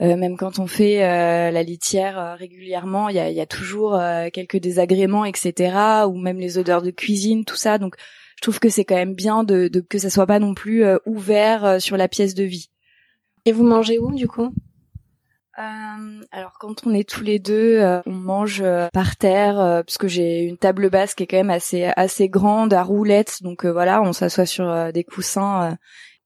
euh, 0.00 0.16
même 0.16 0.36
quand 0.36 0.60
on 0.60 0.68
fait 0.68 1.02
euh, 1.02 1.50
la 1.50 1.62
litière 1.62 2.18
euh, 2.18 2.34
régulièrement, 2.36 3.08
il 3.08 3.16
y 3.16 3.18
a, 3.18 3.30
y 3.30 3.40
a, 3.40 3.46
toujours 3.46 4.00
quelques 4.32 4.58
désagréments, 4.58 5.24
etc. 5.24 6.04
Ou 6.06 6.16
même 6.18 6.38
les 6.38 6.58
odeurs 6.58 6.82
de 6.82 6.90
cuisine, 6.90 7.44
tout 7.44 7.56
ça. 7.56 7.78
Donc, 7.78 7.96
je 8.36 8.42
trouve 8.42 8.60
que 8.60 8.68
c'est 8.68 8.84
quand 8.84 8.94
même 8.94 9.14
bien 9.14 9.42
de, 9.42 9.68
de, 9.68 9.80
que 9.80 9.98
ça 9.98 10.10
soit 10.10 10.26
pas 10.26 10.38
non 10.38 10.54
plus 10.54 10.84
ouvert 11.06 11.80
sur 11.80 11.96
la 11.96 12.08
pièce 12.08 12.34
de 12.34 12.44
vie. 12.44 12.70
Et 13.44 13.52
vous 13.52 13.64
mangez 13.64 13.98
où 13.98 14.14
du 14.14 14.28
coup? 14.28 14.52
Euh, 15.58 16.20
alors 16.30 16.52
quand 16.60 16.86
on 16.86 16.94
est 16.94 17.08
tous 17.08 17.24
les 17.24 17.38
deux, 17.38 17.80
on 18.06 18.12
mange 18.12 18.62
par 18.92 19.16
terre 19.16 19.82
puisque 19.84 20.06
j'ai 20.06 20.42
une 20.42 20.56
table 20.56 20.90
basse 20.90 21.14
qui 21.14 21.24
est 21.24 21.26
quand 21.26 21.36
même 21.36 21.50
assez 21.50 21.84
assez 21.96 22.28
grande 22.28 22.72
à 22.72 22.82
roulettes, 22.82 23.42
donc 23.42 23.66
voilà, 23.66 24.00
on 24.02 24.12
s'assoit 24.12 24.46
sur 24.46 24.92
des 24.92 25.04
coussins 25.04 25.76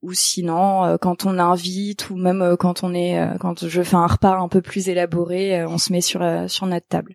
ou 0.03 0.13
sinon 0.13 0.85
euh, 0.85 0.97
quand 0.99 1.25
on 1.25 1.39
invite 1.39 2.11
ou 2.11 2.17
même 2.17 2.43
euh, 2.43 2.57
quand 2.57 2.83
on 2.83 2.93
est 2.93 3.19
euh, 3.19 3.39
quand 3.39 3.67
je 3.67 3.83
fais 3.83 3.97
un 3.97 4.07
repas 4.07 4.37
un 4.37 4.49
peu 4.49 4.61
plus 4.61 4.89
élaboré, 4.89 5.65
on 5.65 5.79
se 5.79 5.93
met 5.93 6.01
sur 6.01 6.21
sur 6.49 6.67
notre 6.67 6.87
table. 6.89 7.15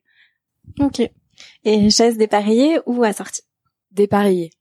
Ok. 0.80 1.02
Et 1.64 1.90
chaises 1.90 2.18
dépareillées 2.18 2.80
ou 2.86 3.04
assorties 3.04 3.44
Dépareillées. 3.92 4.52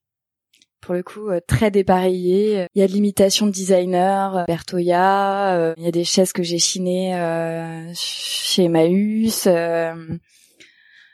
Pour 0.86 0.94
le 0.94 1.02
coup, 1.02 1.28
très 1.48 1.72
dépareillées. 1.72 2.68
Il 2.74 2.80
y 2.80 2.84
a 2.84 2.86
de 2.86 2.92
l'imitation 2.92 3.46
de 3.46 3.50
designer, 3.50 4.44
Bertoya. 4.46 5.74
il 5.76 5.82
y 5.82 5.88
a 5.88 5.90
des 5.90 6.04
chaises 6.04 6.32
que 6.32 6.44
j'ai 6.44 6.58
chinées 6.58 7.12
chez 7.94 8.64
Emmaüs. 8.64 9.48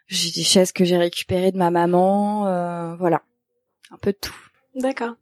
j'ai 0.09 0.31
des 0.31 0.43
chaises 0.45 0.73
que 0.73 0.85
j'ai 0.85 0.99
récupérées 0.99 1.53
de 1.53 1.59
ma 1.59 1.71
maman. 1.71 2.97
voilà, 2.97 3.23
un 3.91 3.97
peu 3.97 4.13
de 4.13 4.19
tout. 4.21 4.37
D'accord. 4.75 5.15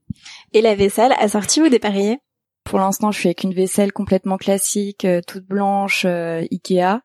Et 0.52 0.62
la 0.62 0.74
vaisselle 0.74 1.12
assortie 1.18 1.62
ou 1.62 1.68
dépareillée? 1.68 2.18
Pour 2.64 2.78
l'instant, 2.78 3.10
je 3.10 3.18
suis 3.18 3.28
avec 3.28 3.42
une 3.42 3.54
vaisselle 3.54 3.92
complètement 3.92 4.36
classique, 4.36 5.04
euh, 5.04 5.20
toute 5.26 5.44
blanche, 5.44 6.04
euh, 6.04 6.44
Ikea, 6.52 7.00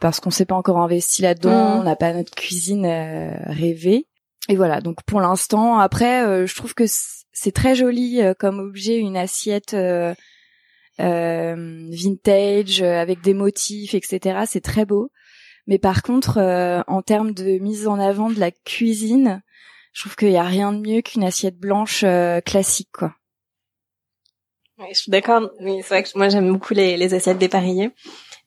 parce 0.00 0.20
qu'on 0.20 0.30
s'est 0.30 0.44
pas 0.44 0.54
encore 0.54 0.78
investi 0.78 1.22
là-dedans, 1.22 1.76
mmh. 1.76 1.80
on 1.80 1.82
n'a 1.82 1.96
pas 1.96 2.12
notre 2.12 2.34
cuisine 2.34 2.86
euh, 2.86 3.34
rêvée. 3.46 4.06
Et 4.48 4.56
voilà, 4.56 4.80
donc 4.80 5.02
pour 5.06 5.20
l'instant, 5.20 5.78
après, 5.78 6.46
je 6.46 6.54
trouve 6.54 6.74
que 6.74 6.84
c'est 6.86 7.52
très 7.52 7.74
joli 7.74 8.20
comme 8.38 8.58
objet, 8.58 8.96
une 8.96 9.16
assiette 9.16 9.76
vintage 10.98 12.82
avec 12.82 13.20
des 13.20 13.34
motifs, 13.34 13.94
etc. 13.94 14.40
C'est 14.46 14.60
très 14.60 14.84
beau. 14.84 15.10
Mais 15.68 15.78
par 15.78 16.02
contre, 16.02 16.38
en 16.88 17.02
termes 17.02 17.32
de 17.32 17.58
mise 17.58 17.86
en 17.86 18.00
avant 18.00 18.30
de 18.30 18.40
la 18.40 18.50
cuisine, 18.50 19.42
je 19.92 20.00
trouve 20.00 20.16
qu'il 20.16 20.30
y 20.30 20.36
a 20.36 20.42
rien 20.42 20.72
de 20.72 20.78
mieux 20.78 21.02
qu'une 21.02 21.24
assiette 21.24 21.58
blanche 21.58 22.02
euh, 22.04 22.40
classique, 22.40 22.90
quoi. 22.92 23.14
Oui, 24.78 24.86
je 24.92 25.00
suis 25.00 25.10
d'accord. 25.10 25.50
Oui, 25.60 25.78
c'est 25.82 25.88
vrai 25.88 26.02
que 26.02 26.08
moi 26.16 26.28
j'aime 26.28 26.50
beaucoup 26.50 26.74
les, 26.74 27.14
assiettes 27.14 27.38
dépareillées. 27.38 27.90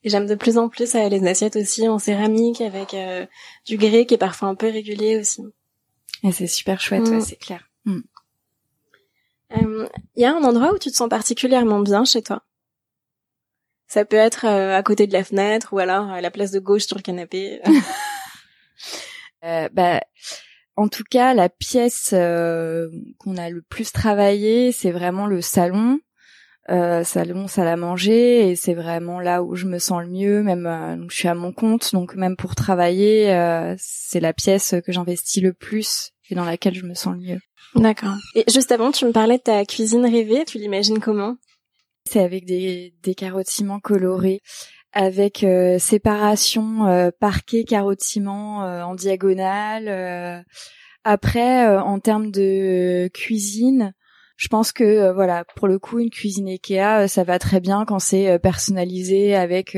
Et 0.02 0.10
j'aime 0.10 0.26
de 0.26 0.34
plus 0.34 0.58
en 0.58 0.68
plus 0.68 0.94
euh, 0.94 1.08
les 1.08 1.26
assiettes 1.26 1.56
aussi 1.56 1.88
en 1.88 1.98
céramique 1.98 2.60
avec 2.60 2.94
euh, 2.94 3.24
du 3.64 3.78
grès 3.78 4.06
qui 4.06 4.14
est 4.14 4.18
parfois 4.18 4.48
un 4.48 4.54
peu 4.54 4.68
régulier 4.68 5.18
aussi. 5.18 5.42
Et 6.22 6.32
c'est 6.32 6.46
super 6.46 6.80
chouette, 6.80 7.08
mm. 7.08 7.20
c'est 7.20 7.36
clair. 7.36 7.68
Mm. 7.84 8.00
Il 9.50 9.88
y 10.16 10.24
a 10.24 10.34
un 10.34 10.42
endroit 10.42 10.72
où 10.72 10.78
tu 10.78 10.90
te 10.90 10.96
sens 10.96 11.08
particulièrement 11.08 11.80
bien 11.80 12.04
chez 12.04 12.22
toi? 12.22 12.42
Ça 13.86 14.04
peut 14.04 14.16
être 14.16 14.44
à 14.44 14.82
côté 14.82 15.06
de 15.06 15.12
la 15.12 15.22
fenêtre 15.22 15.72
ou 15.72 15.78
alors 15.78 16.10
à 16.10 16.20
la 16.20 16.32
place 16.32 16.50
de 16.50 16.58
gauche 16.58 16.86
sur 16.86 16.96
le 16.96 17.02
canapé. 17.02 17.60
euh, 19.44 19.68
bah, 19.72 20.00
en 20.76 20.88
tout 20.88 21.04
cas, 21.08 21.32
la 21.32 21.48
pièce 21.48 22.10
euh, 22.12 22.88
qu'on 23.18 23.36
a 23.36 23.48
le 23.48 23.62
plus 23.62 23.92
travaillé, 23.92 24.72
c'est 24.72 24.90
vraiment 24.90 25.26
le 25.26 25.40
salon. 25.40 26.00
Euh, 26.68 27.04
salon, 27.04 27.46
salle 27.46 27.68
à 27.68 27.76
manger, 27.76 28.50
et 28.50 28.56
c'est 28.56 28.74
vraiment 28.74 29.20
là 29.20 29.42
où 29.42 29.54
je 29.54 29.66
me 29.66 29.78
sens 29.78 30.02
le 30.02 30.08
mieux. 30.08 30.42
Même, 30.42 30.66
euh, 30.66 30.96
je 31.08 31.14
suis 31.14 31.28
à 31.28 31.34
mon 31.34 31.52
compte, 31.52 31.92
donc 31.92 32.16
même 32.16 32.36
pour 32.36 32.56
travailler, 32.56 33.32
euh, 33.32 33.74
c'est 33.78 34.20
la 34.20 34.32
pièce 34.32 34.74
que 34.84 34.90
j'investis 34.90 35.42
le 35.42 35.52
plus 35.52 36.10
et 36.28 36.34
dans 36.34 36.44
laquelle 36.44 36.74
je 36.74 36.84
me 36.84 36.94
sens 36.94 37.14
le 37.14 37.20
mieux. 37.20 37.40
D'accord. 37.76 38.16
Et 38.34 38.44
juste 38.52 38.72
avant, 38.72 38.90
tu 38.90 39.04
me 39.04 39.12
parlais 39.12 39.38
de 39.38 39.42
ta 39.42 39.64
cuisine 39.64 40.04
rêvée. 40.04 40.44
Tu 40.44 40.58
l'imagines 40.58 40.98
comment? 40.98 41.36
C'est 42.08 42.20
avec 42.20 42.46
des, 42.46 42.94
des 43.02 43.14
carottiments 43.14 43.80
colorés 43.80 44.40
avec 44.96 45.44
euh, 45.44 45.78
séparation 45.78 46.86
euh, 46.86 47.10
parquet 47.20 47.64
carotiment 47.64 48.64
euh, 48.64 48.82
en 48.82 48.94
diagonale. 48.94 50.44
Après, 51.04 51.64
en 51.76 52.00
termes 52.00 52.32
de 52.32 53.08
cuisine, 53.14 53.92
je 54.36 54.48
pense 54.48 54.72
que 54.72 55.12
voilà, 55.12 55.44
pour 55.56 55.68
le 55.68 55.78
coup, 55.78 55.98
une 55.98 56.10
cuisine 56.10 56.48
Ikea, 56.48 57.08
ça 57.08 57.24
va 57.24 57.38
très 57.38 57.60
bien 57.60 57.84
quand 57.84 57.98
c'est 57.98 58.38
personnalisé 58.38 59.34
avec 59.34 59.76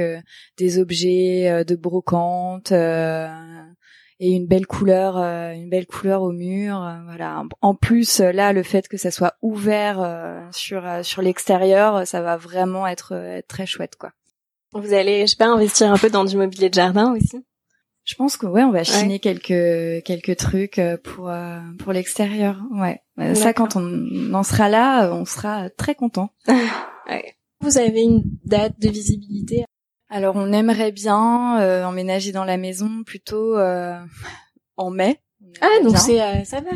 des 0.56 0.78
objets 0.78 1.64
de 1.64 1.76
brocante 1.76 2.72
et 2.72 4.30
une 4.32 4.46
belle 4.46 4.66
couleur, 4.66 5.16
une 5.16 5.70
belle 5.70 5.86
couleur 5.86 6.22
au 6.22 6.32
mur. 6.32 6.78
voilà. 7.06 7.44
En 7.60 7.74
plus, 7.74 8.18
là, 8.18 8.52
le 8.52 8.62
fait 8.64 8.88
que 8.88 8.96
ça 8.96 9.10
soit 9.10 9.34
ouvert 9.42 10.48
sur 10.50 10.82
sur 11.04 11.22
l'extérieur, 11.22 12.06
ça 12.06 12.20
va 12.20 12.36
vraiment 12.36 12.86
être, 12.86 13.12
être 13.12 13.48
très 13.48 13.66
chouette, 13.66 13.96
quoi. 13.96 14.10
Vous 14.72 14.92
allez, 14.92 15.22
je 15.22 15.26
sais 15.30 15.36
pas, 15.36 15.46
investir 15.46 15.90
un 15.90 15.96
peu 15.96 16.10
dans 16.10 16.24
du 16.24 16.36
mobilier 16.36 16.68
de 16.68 16.74
jardin 16.74 17.14
aussi? 17.14 17.44
Je 18.04 18.14
pense 18.14 18.36
que 18.36 18.46
ouais, 18.46 18.64
on 18.64 18.70
va 18.70 18.84
chiner 18.84 19.18
quelques 19.18 20.02
quelques 20.04 20.36
trucs 20.36 20.78
euh, 20.78 20.96
pour 20.96 21.28
euh, 21.28 21.60
pour 21.78 21.92
l'extérieur. 21.92 22.58
Ouais. 22.70 23.00
Euh, 23.18 23.34
ça, 23.34 23.52
quand 23.52 23.76
on 23.76 24.32
en 24.32 24.42
sera 24.42 24.68
là, 24.68 25.12
on 25.12 25.24
sera 25.24 25.70
très 25.70 25.94
content. 25.94 26.30
ouais. 27.08 27.34
Vous 27.60 27.78
avez 27.78 28.02
une 28.02 28.22
date 28.44 28.78
de 28.78 28.88
visibilité? 28.88 29.64
Alors, 30.08 30.36
on 30.36 30.52
aimerait 30.52 30.92
bien 30.92 31.84
emménager 31.84 32.32
dans 32.32 32.44
la 32.44 32.56
maison 32.56 33.02
plutôt 33.04 33.58
en 33.58 34.90
mai. 34.90 35.20
Ah, 35.60 35.82
donc 35.82 35.98
c'est 35.98 36.44
ça 36.44 36.60
va. 36.60 36.70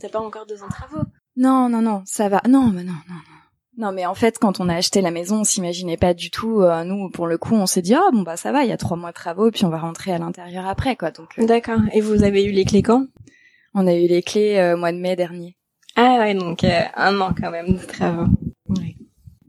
T'as 0.00 0.08
pas 0.08 0.20
encore 0.20 0.46
deux 0.46 0.62
ans 0.62 0.66
de 0.66 0.72
travaux. 0.72 1.04
Non, 1.36 1.68
non, 1.68 1.82
non, 1.82 2.02
ça 2.06 2.28
va. 2.28 2.42
Non, 2.48 2.66
mais 2.68 2.82
non, 2.82 2.92
non, 3.08 3.14
non. 3.14 3.36
Non, 3.78 3.92
mais 3.92 4.06
en 4.06 4.14
fait, 4.14 4.38
quand 4.38 4.58
on 4.58 4.70
a 4.70 4.74
acheté 4.74 5.02
la 5.02 5.10
maison, 5.10 5.40
on 5.40 5.44
s'imaginait 5.44 5.98
pas 5.98 6.14
du 6.14 6.30
tout. 6.30 6.62
Euh, 6.62 6.82
nous, 6.84 7.10
pour 7.10 7.26
le 7.26 7.36
coup, 7.36 7.54
on 7.54 7.66
s'est 7.66 7.82
dit 7.82 7.94
ah 7.94 8.08
bon 8.10 8.22
bah 8.22 8.38
ça 8.38 8.50
va, 8.50 8.64
il 8.64 8.70
y 8.70 8.72
a 8.72 8.78
trois 8.78 8.96
mois 8.96 9.10
de 9.10 9.14
travaux, 9.14 9.50
puis 9.50 9.66
on 9.66 9.68
va 9.68 9.78
rentrer 9.78 10.12
à 10.12 10.18
l'intérieur 10.18 10.66
après, 10.66 10.96
quoi. 10.96 11.10
Donc. 11.10 11.38
Euh, 11.38 11.44
D'accord. 11.44 11.80
Et 11.92 12.00
vous 12.00 12.22
avez 12.22 12.44
eu 12.44 12.52
les 12.52 12.64
clés 12.64 12.82
quand? 12.82 13.06
On 13.74 13.86
a 13.86 13.94
eu 13.94 14.06
les 14.06 14.22
clés 14.22 14.56
euh, 14.56 14.78
mois 14.78 14.92
de 14.92 14.98
mai 14.98 15.14
dernier. 15.14 15.55
Ouais, 16.18 16.34
donc 16.34 16.64
un 16.64 17.20
an 17.20 17.34
quand 17.38 17.50
même 17.50 17.74
de 17.74 17.84
travaux. 17.84 18.26
Ouais. 18.68 18.96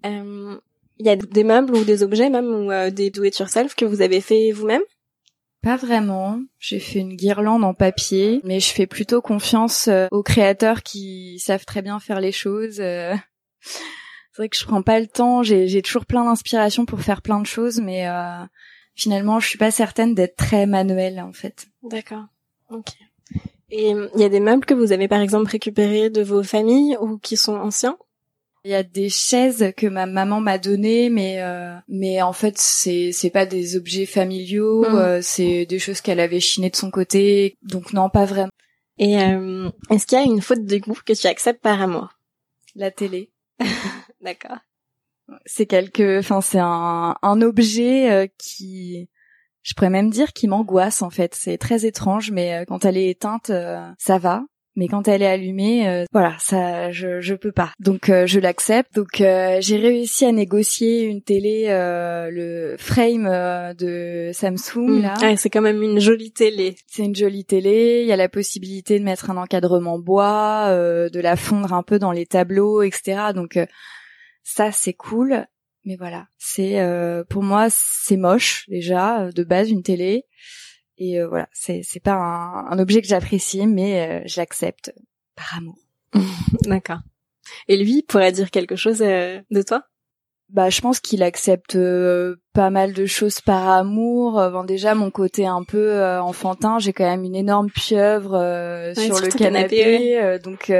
Il 0.04 1.06
y 1.06 1.10
a 1.10 1.16
des 1.16 1.44
meubles 1.44 1.76
ou 1.76 1.84
des 1.84 2.02
objets 2.02 2.30
même 2.30 2.48
ou 2.48 2.92
des 2.92 3.10
do 3.12 3.24
it 3.24 3.38
yourself 3.38 3.76
que 3.76 3.86
vous 3.86 4.02
avez 4.02 4.22
fait 4.22 4.52
vous-même? 4.52 4.82
Pas 5.62 5.76
vraiment. 5.76 6.40
J'ai 6.60 6.80
fait 6.80 7.00
une 7.00 7.16
guirlande 7.16 7.64
en 7.64 7.74
papier, 7.74 8.42
mais 8.44 8.60
je 8.60 8.70
fais 8.70 8.88
plutôt 8.88 9.22
confiance 9.22 9.90
aux 10.12 10.24
créateurs 10.24 10.82
qui 10.82 11.40
savent 11.40 11.66
très 11.66 11.82
bien 11.82 12.00
faire 12.00 12.20
les 12.20 12.32
choses 12.32 12.82
c'est 14.38 14.44
vrai 14.44 14.50
que 14.50 14.58
je 14.58 14.66
prends 14.66 14.84
pas 14.84 15.00
le 15.00 15.08
temps. 15.08 15.42
J'ai 15.42 15.82
toujours 15.82 16.06
plein 16.06 16.24
d'inspiration 16.24 16.86
pour 16.86 17.02
faire 17.02 17.24
plein 17.24 17.40
de 17.40 17.48
choses, 17.48 17.80
mais 17.80 18.08
euh, 18.08 18.46
finalement, 18.94 19.40
je 19.40 19.48
suis 19.48 19.58
pas 19.58 19.72
certaine 19.72 20.14
d'être 20.14 20.36
très 20.36 20.68
manuelle 20.68 21.20
en 21.20 21.34
fait. 21.34 21.66
D'accord. 21.82 22.26
Ok. 22.70 22.94
Et 23.70 23.90
il 23.90 24.22
y 24.22 24.24
a 24.24 24.30
des 24.30 24.40
meubles 24.40 24.66
que 24.66 24.74
vous 24.74 24.92
avez 24.92 25.08
par 25.08 25.22
exemple 25.22 25.52
récupérés 25.52 26.10
de 26.10 26.22
vos 26.22 26.44
familles 26.44 26.98
ou 27.02 27.18
qui 27.18 27.38
sont 27.38 27.56
anciens? 27.56 27.98
Il 28.64 28.72
y 28.72 28.76
a 28.76 28.84
des 28.84 29.10
chaises 29.10 29.72
que 29.78 29.88
ma 29.88 30.06
maman 30.06 30.42
m'a 30.42 30.58
données, 30.58 31.10
mais 31.10 31.42
euh, 31.42 31.76
mais 31.88 32.22
en 32.22 32.34
fait 32.34 32.58
c'est 32.58 33.12
c'est 33.12 33.30
pas 33.30 33.46
des 33.46 33.78
objets 33.78 34.06
familiaux, 34.06 34.82
mmh. 34.82 34.96
euh, 34.96 35.20
c'est 35.22 35.66
des 35.66 35.80
choses 35.80 36.02
qu'elle 36.02 36.20
avait 36.20 36.40
chinées 36.40 36.70
de 36.70 36.76
son 36.76 36.92
côté, 36.92 37.58
donc 37.62 37.94
non 37.94 38.10
pas 38.10 38.26
vraiment. 38.26 38.52
Et 39.00 39.14
est-ce 39.14 40.08
qu'il 40.08 40.18
y 40.18 40.22
a 40.22 40.26
une 40.26 40.42
faute 40.42 40.66
de 40.66 40.78
goût 40.78 40.98
que 41.06 41.14
tu 41.14 41.28
acceptes 41.28 41.62
par 41.62 41.82
amour? 41.82 42.10
La 42.76 42.90
télé. 42.90 43.32
D'accord. 44.22 44.58
C'est 45.46 45.66
quelque, 45.66 46.20
enfin 46.20 46.42
c'est 46.42 46.60
un, 46.60 47.16
un 47.22 47.42
objet 47.42 48.12
euh, 48.12 48.28
qui, 48.38 49.10
je 49.68 49.74
pourrais 49.74 49.90
même 49.90 50.10
dire, 50.10 50.32
qui 50.32 50.48
m'angoisse 50.48 51.02
en 51.02 51.10
fait. 51.10 51.36
C'est 51.36 51.58
très 51.58 51.86
étrange, 51.86 52.32
mais 52.32 52.54
euh, 52.54 52.66
quand 52.66 52.86
elle 52.86 52.98
est 52.98 53.10
éteinte, 53.10 53.50
euh, 53.50 53.86
ça 53.98 54.18
va 54.18 54.44
mais 54.78 54.88
quand 54.88 55.08
elle 55.08 55.24
est 55.24 55.28
allumée, 55.28 55.90
euh, 55.90 56.06
voilà, 56.14 56.36
ça, 56.40 56.92
je, 56.92 57.20
je 57.20 57.34
peux 57.34 57.52
pas. 57.52 57.72
Donc 57.80 58.10
euh, 58.10 58.28
je 58.28 58.40
l'accepte. 58.40 58.94
Donc 58.96 59.22
euh, 59.22 59.58
j'ai 59.60 59.78
réussi 59.78 60.24
à 60.24 60.32
négocier 60.32 61.02
une 61.02 61.24
télé, 61.24 61.66
le 61.68 62.76
frame 62.78 63.26
de 63.74 64.30
Samsung 64.34 64.88
mmh. 64.88 65.02
là. 65.02 65.14
Ah, 65.24 65.36
c'est 65.36 65.50
quand 65.50 65.64
même 65.64 65.82
une 65.82 66.00
jolie 66.00 66.32
télé. 66.32 66.76
C'est 66.86 67.04
une 67.04 67.16
jolie 67.16 67.44
télé. 67.44 68.02
Il 68.04 68.08
y 68.08 68.14
a 68.14 68.18
la 68.18 68.30
possibilité 68.30 69.00
de 69.00 69.04
mettre 69.04 69.32
un 69.32 69.38
encadrement 69.38 69.98
bois, 69.98 70.70
de 70.70 71.20
la 71.20 71.36
fondre 71.36 71.74
un 71.74 71.82
peu 71.82 71.98
dans 71.98 72.12
les 72.12 72.28
tableaux, 72.28 72.84
etc. 72.84 73.32
Donc 73.34 73.58
ça 74.44 74.72
c'est 74.72 74.94
cool. 74.94 75.48
Mais 75.88 75.96
voilà, 75.96 76.28
c'est 76.38 76.78
pour 77.30 77.44
moi 77.44 77.68
c'est 77.70 78.18
moche 78.18 78.66
déjà 78.68 79.32
de 79.32 79.44
base 79.44 79.72
une 79.72 79.84
télé. 79.84 80.26
Et 80.98 81.20
euh, 81.20 81.28
voilà, 81.28 81.48
c'est 81.54 81.82
c'est 81.84 82.00
pas 82.00 82.14
un, 82.14 82.66
un, 82.72 82.80
objet 82.80 83.02
que 83.02 83.08
j'apprécie, 83.08 83.68
mais 83.68 84.08
euh, 84.08 84.22
j'accepte 84.26 84.94
par 85.36 85.58
amour. 85.58 85.78
D'accord. 86.64 87.00
Et 87.68 87.78
lui 87.78 88.02
pourrait 88.02 88.32
dire 88.32 88.52
quelque 88.52 88.76
chose 88.76 89.02
euh, 89.02 89.40
de 89.52 89.62
toi? 89.62 89.84
Bah, 90.50 90.70
je 90.70 90.80
pense 90.80 91.02
qu'il 91.02 91.24
accepte 91.24 91.78
pas 92.54 92.70
mal 92.70 92.94
de 92.94 93.06
choses 93.06 93.42
par 93.42 93.68
amour. 93.68 94.34
Bon, 94.50 94.64
déjà 94.64 94.96
mon 94.96 95.12
côté 95.12 95.46
un 95.46 95.66
peu 95.66 96.02
enfantin, 96.20 96.80
j'ai 96.80 96.94
quand 96.94 97.04
même 97.04 97.26
une 97.26 97.36
énorme 97.36 97.70
pieuvre 97.70 98.94
sur, 98.96 99.20
le 99.20 99.28
canapé, 99.28 100.40
donc 100.42 100.72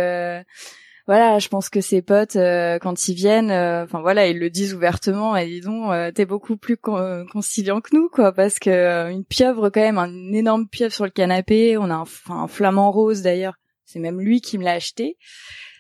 voilà, 1.08 1.40
je 1.40 1.48
pense 1.48 1.70
que 1.70 1.80
ses 1.80 2.02
potes 2.02 2.36
euh, 2.36 2.80
quand 2.80 3.08
ils 3.08 3.16
viennent, 3.16 3.50
euh, 3.50 3.86
enfin 3.86 4.02
voilà, 4.02 4.28
ils 4.28 4.38
le 4.38 4.50
disent 4.50 4.74
ouvertement 4.74 5.38
et 5.38 5.48
disons 5.48 5.86
donc 5.86 5.94
euh, 5.94 6.12
t'es 6.12 6.26
beaucoup 6.26 6.58
plus 6.58 6.76
conciliant 6.76 7.80
que 7.80 7.96
nous 7.96 8.10
quoi, 8.10 8.34
parce 8.34 8.60
que 8.60 9.10
une 9.10 9.24
pieuvre 9.24 9.70
quand 9.70 9.80
même, 9.80 9.98
un 9.98 10.34
énorme 10.34 10.68
pieuvre 10.68 10.94
sur 10.94 11.06
le 11.06 11.12
canapé, 11.12 11.78
on 11.78 11.90
a 11.90 11.94
un, 11.94 12.06
un 12.30 12.48
flamant 12.48 12.92
rose 12.92 13.22
d'ailleurs, 13.22 13.56
c'est 13.86 14.00
même 14.00 14.20
lui 14.20 14.42
qui 14.42 14.58
me 14.58 14.66
l'a 14.66 14.74
acheté, 14.74 15.18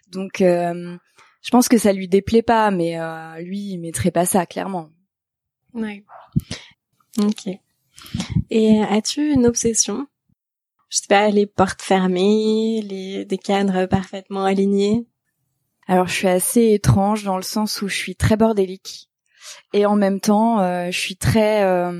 donc 0.09 0.37
je 0.39 1.51
pense 1.51 1.67
que 1.67 1.77
ça 1.77 1.91
lui 1.91 2.07
déplaît 2.07 2.41
pas, 2.41 2.71
mais 2.71 2.97
lui 3.43 3.71
il 3.73 3.79
mettrait 3.79 4.11
pas 4.11 4.25
ça 4.25 4.45
clairement. 4.45 4.91
Ouais. 5.73 6.05
Ok. 7.19 7.49
Et 8.49 8.81
as-tu 8.81 9.33
une 9.33 9.45
obsession? 9.45 10.07
Je 10.89 10.99
sais 10.99 11.07
pas, 11.09 11.29
les 11.31 11.47
portes 11.47 11.81
fermées, 11.81 12.81
les 12.81 13.25
des 13.25 13.37
cadres 13.37 13.87
parfaitement 13.87 14.45
alignés? 14.45 15.05
Alors 15.87 16.07
je 16.07 16.13
suis 16.13 16.27
assez 16.27 16.73
étrange 16.73 17.23
dans 17.23 17.37
le 17.37 17.43
sens 17.43 17.81
où 17.81 17.87
je 17.87 17.95
suis 17.95 18.15
très 18.15 18.37
bordélique 18.37 19.07
et 19.73 19.85
en 19.85 19.95
même 19.95 20.19
temps 20.19 20.59
euh, 20.59 20.87
je 20.91 20.97
suis 20.97 21.15
très 21.15 21.63
euh, 21.63 21.91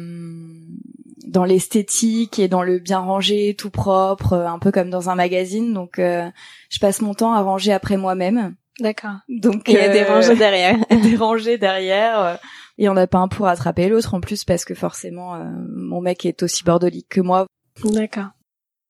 dans 1.26 1.44
l'esthétique 1.44 2.40
et 2.40 2.48
dans 2.48 2.64
le 2.64 2.80
bien 2.80 3.00
rangé, 3.00 3.56
tout 3.58 3.70
propre, 3.70 4.34
euh, 4.34 4.48
un 4.48 4.60
peu 4.60 4.72
comme 4.72 4.90
dans 4.90 5.10
un 5.10 5.16
magazine. 5.16 5.74
Donc 5.74 5.96
je 5.98 6.80
passe 6.80 7.02
mon 7.02 7.14
temps 7.14 7.34
à 7.34 7.42
ranger 7.42 7.74
après 7.74 7.98
moi-même. 7.98 8.56
D'accord. 8.80 9.18
Donc 9.28 9.68
y 9.70 9.78
a 9.78 9.90
des 9.90 10.04
rangées 10.04 10.36
derrière. 10.36 10.78
des 10.90 11.16
rangées 11.16 11.58
derrière. 11.58 12.40
et 12.78 12.90
on 12.90 12.96
a 12.96 13.08
pas 13.08 13.20
un 13.20 13.28
pour 13.28 13.48
attraper 13.48 13.90
l'autre 13.90 14.14
en 14.14 14.22
plus 14.22 14.44
parce 14.44 14.66
que 14.66 14.76
forcément 14.76 15.38
mon 15.68 16.02
mec 16.02 16.26
est 16.26 16.44
aussi 16.44 16.64
bordélique 16.64 17.10
que 17.10 17.22
moi. 17.22 17.48
D'accord. 17.84 18.30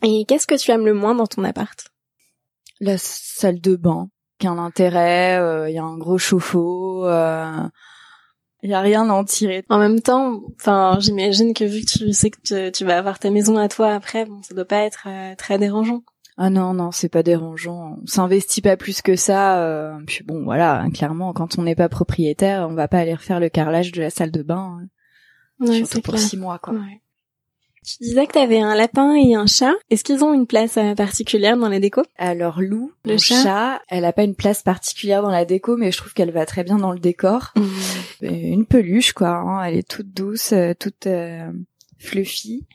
Et 0.04 0.26
qu'est-ce 0.26 0.46
que 0.46 0.56
tu 0.56 0.72
aimes 0.72 0.86
le 0.86 0.94
moins 0.94 1.16
dans 1.16 1.26
ton 1.26 1.44
appart? 1.44 1.88
La 2.80 2.98
salle 3.00 3.60
de 3.60 3.76
bain 3.76 4.10
qu'un 4.40 4.58
intérêt, 4.58 5.36
il 5.36 5.42
euh, 5.42 5.70
y 5.70 5.78
a 5.78 5.84
un 5.84 5.98
gros 5.98 6.18
chauffe-eau, 6.18 7.06
il 7.06 7.12
euh, 7.12 7.68
y 8.64 8.74
a 8.74 8.82
rien 8.82 9.10
à 9.10 9.14
en 9.14 9.24
tirer. 9.24 9.64
En 9.70 9.80
même 9.80 10.02
temps, 10.02 10.42
enfin, 10.56 10.98
j'imagine 11.00 11.54
que 11.54 11.64
vu 11.64 11.82
que 11.82 11.86
tu 11.86 12.14
sais 12.14 12.30
que 12.30 12.70
tu, 12.70 12.86
vas 12.86 12.98
avoir 12.98 13.20
ta 13.20 13.30
maison 13.30 13.58
à 13.58 13.68
toi 13.68 13.94
après, 13.94 14.26
bon, 14.26 14.42
ça 14.44 14.54
doit 14.54 14.66
pas 14.66 14.84
être 14.84 15.08
euh, 15.08 15.36
très 15.36 15.58
dérangeant. 15.58 16.04
Ah 16.40 16.52
non 16.52 16.76
non, 16.76 16.92
c'est 16.92 17.10
pas 17.10 17.24
dérangeant. 17.24 17.98
On 18.04 18.06
s'investit 18.06 18.62
pas 18.62 18.78
plus 18.78 19.02
que 19.02 19.16
ça. 19.16 19.98
puis 20.06 20.24
bon, 20.24 20.44
voilà, 20.44 20.86
clairement, 20.94 21.34
quand 21.34 21.58
on 21.58 21.64
n'est 21.64 21.76
pas 21.76 21.90
propriétaire, 21.90 22.68
on 22.70 22.76
va 22.76 22.88
pas 22.88 23.00
aller 23.00 23.16
refaire 23.16 23.40
le 23.40 23.50
carrelage 23.50 23.92
de 23.92 24.02
la 24.02 24.12
salle 24.12 24.32
de 24.32 24.44
bain. 24.44 24.80
Hein. 24.80 24.88
Ouais, 25.60 25.78
surtout 25.78 26.02
pour 26.02 26.20
six 26.20 26.38
mois, 26.38 26.60
quoi. 26.60 26.74
Ouais. 26.76 27.02
Tu 27.88 28.04
disais 28.04 28.28
que 28.28 28.34
tu 28.34 28.40
avais 28.40 28.60
un 28.60 28.76
lapin 28.76 29.14
et 29.16 29.34
un 29.34 29.48
chat. 29.48 29.74
Est-ce 29.90 30.04
qu'ils 30.04 30.22
ont 30.22 30.34
une 30.34 30.46
place 30.46 30.76
euh, 30.76 30.94
particulière 30.94 31.56
dans 31.56 31.70
la 31.70 31.80
déco? 31.80 32.04
Alors 32.18 32.62
Lou, 32.62 32.92
le 33.06 33.18
chat, 33.18 33.82
elle 33.88 34.04
a 34.04 34.12
pas 34.12 34.24
une 34.24 34.36
place 34.36 34.62
particulière 34.62 35.22
dans 35.22 35.30
la 35.30 35.46
déco, 35.46 35.78
mais 35.78 35.94
je 35.94 35.98
trouve 35.98 36.14
qu'elle 36.14 36.32
va 36.32 36.46
très 36.46 36.66
bien 36.66 36.78
dans 36.78 36.92
le 36.92 37.00
décor. 37.00 37.54
Mmh. 38.20 38.34
Une 38.34 38.66
peluche, 38.66 39.14
quoi. 39.14 39.30
Hein. 39.30 39.64
Elle 39.64 39.78
est 39.78 39.88
toute 39.88 40.12
douce, 40.12 40.52
euh, 40.52 40.74
toute 40.74 41.06
euh, 41.06 41.52
fluffy. 42.00 42.66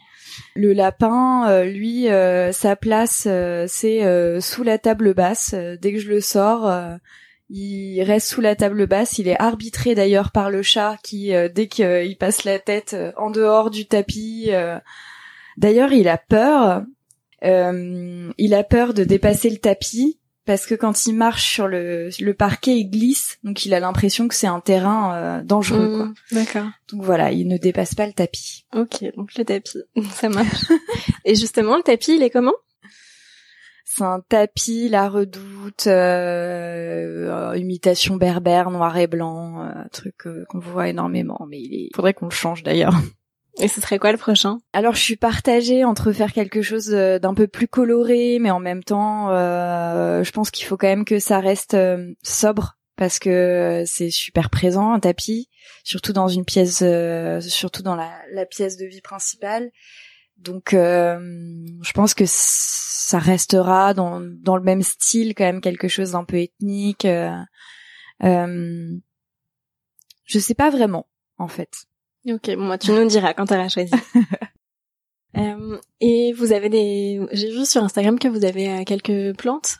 Le 0.54 0.72
lapin, 0.72 1.64
lui, 1.64 2.06
sa 2.52 2.76
place, 2.76 3.26
c'est 3.66 4.40
sous 4.40 4.62
la 4.62 4.78
table 4.78 5.14
basse. 5.14 5.52
dès 5.52 5.92
que 5.92 5.98
je 5.98 6.08
le 6.08 6.20
sors, 6.20 6.70
il 7.52 8.02
reste 8.02 8.28
sous 8.28 8.40
la 8.40 8.56
table 8.56 8.86
basse. 8.86 9.18
Il 9.18 9.28
est 9.28 9.40
arbitré 9.40 9.94
d'ailleurs 9.94 10.32
par 10.32 10.50
le 10.50 10.62
chat 10.62 10.96
qui, 11.02 11.32
dès 11.54 11.68
qu'il 11.68 12.16
passe 12.18 12.44
la 12.44 12.58
tête 12.58 12.96
en 13.16 13.30
dehors 13.30 13.70
du 13.70 13.86
tapis, 13.86 14.50
D'ailleurs, 15.56 15.92
il 15.92 16.08
a 16.08 16.18
peur. 16.18 16.84
Euh, 17.44 18.32
il 18.38 18.54
a 18.54 18.64
peur 18.64 18.94
de 18.94 19.04
dépasser 19.04 19.50
le 19.50 19.58
tapis 19.58 20.18
parce 20.44 20.66
que 20.66 20.74
quand 20.74 21.06
il 21.06 21.14
marche 21.14 21.44
sur 21.44 21.68
le, 21.68 22.10
le 22.20 22.34
parquet, 22.34 22.76
il 22.76 22.90
glisse, 22.90 23.38
donc 23.42 23.64
il 23.64 23.74
a 23.74 23.80
l'impression 23.80 24.28
que 24.28 24.34
c'est 24.34 24.46
un 24.46 24.60
terrain 24.60 25.14
euh, 25.14 25.42
dangereux. 25.42 26.06
Mmh, 26.06 26.14
d'accord. 26.32 26.66
Donc 26.92 27.02
voilà, 27.02 27.32
il 27.32 27.46
ne 27.48 27.56
dépasse 27.56 27.94
pas 27.94 28.06
le 28.06 28.12
tapis. 28.12 28.64
Ok, 28.74 29.04
donc 29.16 29.34
le 29.36 29.44
tapis, 29.44 29.78
ça 30.14 30.28
marche. 30.28 30.64
Et 31.24 31.34
justement, 31.34 31.76
le 31.76 31.82
tapis, 31.82 32.16
il 32.16 32.22
est 32.22 32.30
comment? 32.30 32.54
C'est 33.94 34.04
un 34.04 34.20
tapis, 34.26 34.88
la 34.88 35.10
redoute, 35.10 35.86
euh, 35.86 37.54
imitation 37.56 38.16
berbère, 38.16 38.70
noir 38.70 38.96
et 38.96 39.06
blanc, 39.06 39.70
truc 39.92 40.14
qu'on 40.48 40.58
voit 40.58 40.88
énormément, 40.88 41.46
mais 41.46 41.58
il 41.58 41.90
faudrait 41.94 42.14
qu'on 42.14 42.26
le 42.26 42.30
change 42.30 42.62
d'ailleurs. 42.62 42.94
Et 43.60 43.68
ce 43.68 43.82
serait 43.82 43.98
quoi 43.98 44.12
le 44.12 44.16
prochain? 44.16 44.60
Alors 44.72 44.94
je 44.94 45.02
suis 45.02 45.16
partagée 45.16 45.84
entre 45.84 46.12
faire 46.12 46.32
quelque 46.32 46.62
chose 46.62 46.88
d'un 46.88 47.34
peu 47.34 47.46
plus 47.46 47.68
coloré, 47.68 48.38
mais 48.40 48.50
en 48.50 48.60
même 48.60 48.82
temps, 48.82 49.28
je 49.28 50.30
pense 50.30 50.50
qu'il 50.50 50.64
faut 50.64 50.78
quand 50.78 50.86
même 50.86 51.04
que 51.04 51.18
ça 51.18 51.40
reste 51.40 51.76
sobre 52.22 52.78
parce 52.96 53.18
que 53.18 53.82
c'est 53.84 54.10
super 54.10 54.48
présent 54.48 54.92
un 54.92 55.00
tapis, 55.00 55.50
surtout 55.84 56.14
dans 56.14 56.28
une 56.28 56.46
pièce, 56.46 56.82
surtout 57.46 57.82
dans 57.82 57.96
la, 57.96 58.10
la, 58.32 58.46
pièce 58.46 58.78
de 58.78 58.86
vie 58.86 59.02
principale. 59.02 59.70
Donc, 60.42 60.70
je 60.72 61.92
pense 61.92 62.14
que 62.14 62.24
ça 62.26 63.18
restera 63.18 63.94
dans, 63.94 64.20
dans 64.20 64.56
le 64.56 64.62
même 64.62 64.82
style, 64.82 65.34
quand 65.34 65.44
même 65.44 65.60
quelque 65.60 65.88
chose 65.88 66.12
d'un 66.12 66.24
peu 66.24 66.38
ethnique. 66.38 67.06
Euh, 68.22 68.96
je 70.24 70.38
sais 70.38 70.54
pas 70.54 70.70
vraiment, 70.70 71.06
en 71.38 71.48
fait. 71.48 71.86
Ok, 72.26 72.54
bon, 72.54 72.64
moi, 72.64 72.78
tu 72.78 72.92
nous 72.92 73.06
diras 73.06 73.34
quand 73.34 73.46
t'auras 73.46 73.68
choisi. 73.68 73.92
euh, 75.36 75.78
et 76.00 76.32
vous 76.32 76.52
avez 76.52 76.68
des... 76.68 77.20
J'ai 77.32 77.50
vu 77.50 77.66
sur 77.66 77.82
Instagram 77.82 78.18
que 78.18 78.28
vous 78.28 78.44
avez 78.44 78.70
euh, 78.70 78.84
quelques 78.84 79.36
plantes, 79.36 79.78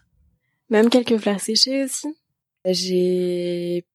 même 0.69 0.90
quelques 0.90 1.19
fleurs 1.19 1.40
séchées 1.40 1.85
aussi. 1.85 2.09
J'ai 2.64 3.87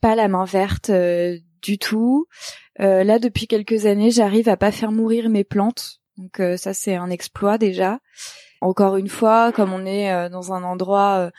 pas 0.00 0.14
la 0.14 0.28
main 0.28 0.44
verte 0.44 0.90
euh, 0.90 1.38
du 1.62 1.78
tout. 1.78 2.26
Euh, 2.80 3.02
là, 3.02 3.18
depuis 3.18 3.48
quelques 3.48 3.86
années, 3.86 4.10
j'arrive 4.10 4.48
à 4.48 4.56
pas 4.56 4.70
faire 4.70 4.92
mourir 4.92 5.28
mes 5.28 5.44
plantes. 5.44 6.00
Donc 6.18 6.40
ça, 6.56 6.72
c'est 6.74 6.94
un 6.94 7.10
exploit 7.10 7.58
déjà. 7.58 8.00
Encore 8.60 8.96
une 8.96 9.08
fois, 9.08 9.52
comme 9.52 9.72
on 9.72 9.84
est 9.84 10.30
dans 10.30 10.52
un 10.52 10.62
endroit 10.62 11.30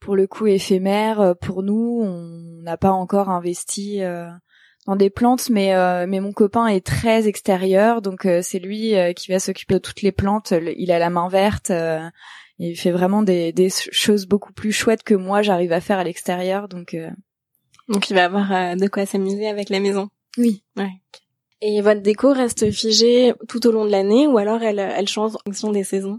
pour 0.00 0.16
le 0.16 0.26
coup 0.26 0.46
éphémère, 0.46 1.20
euh, 1.20 1.34
pour 1.34 1.62
nous, 1.62 2.00
on 2.04 2.62
n'a 2.62 2.76
pas 2.76 2.92
encore 2.92 3.28
investi 3.28 4.02
euh, 4.02 4.28
dans 4.86 4.96
des 4.96 5.10
plantes, 5.10 5.50
mais 5.50 5.74
euh, 5.74 6.06
mais 6.06 6.20
mon 6.20 6.32
copain 6.32 6.68
est 6.68 6.84
très 6.84 7.26
extérieur, 7.26 8.02
donc 8.02 8.28
c'est 8.42 8.60
lui 8.60 8.94
qui 9.16 9.32
va 9.32 9.40
s'occuper 9.40 9.74
de 9.74 9.80
toutes 9.80 10.02
les 10.02 10.12
plantes. 10.12 10.54
Il 10.76 10.92
a 10.92 11.00
la 11.00 11.10
main 11.10 11.28
verte, 11.28 11.72
il 12.58 12.76
fait 12.76 12.92
vraiment 12.92 13.22
des, 13.22 13.52
des 13.52 13.68
choses 13.68 14.26
beaucoup 14.26 14.52
plus 14.52 14.70
chouettes 14.70 15.02
que 15.02 15.14
moi 15.14 15.42
j'arrive 15.42 15.72
à 15.72 15.80
faire 15.80 15.98
à 15.98 16.04
l'extérieur, 16.04 16.68
donc 16.68 16.96
donc 17.88 18.10
il 18.10 18.14
va 18.14 18.26
avoir 18.26 18.76
de 18.76 18.86
quoi 18.86 19.06
s'amuser 19.06 19.48
avec 19.48 19.70
la 19.70 19.80
maison. 19.80 20.08
Oui. 20.38 20.62
Ouais. 20.76 20.92
Et 21.62 21.80
votre 21.80 22.02
déco 22.02 22.32
reste 22.32 22.70
figée 22.70 23.32
tout 23.48 23.66
au 23.66 23.72
long 23.72 23.84
de 23.84 23.90
l'année 23.90 24.26
ou 24.26 24.36
alors 24.36 24.62
elle 24.62 24.78
elle 24.78 25.08
change 25.08 25.34
en 25.34 25.38
fonction 25.46 25.72
des 25.72 25.84
saisons? 25.84 26.18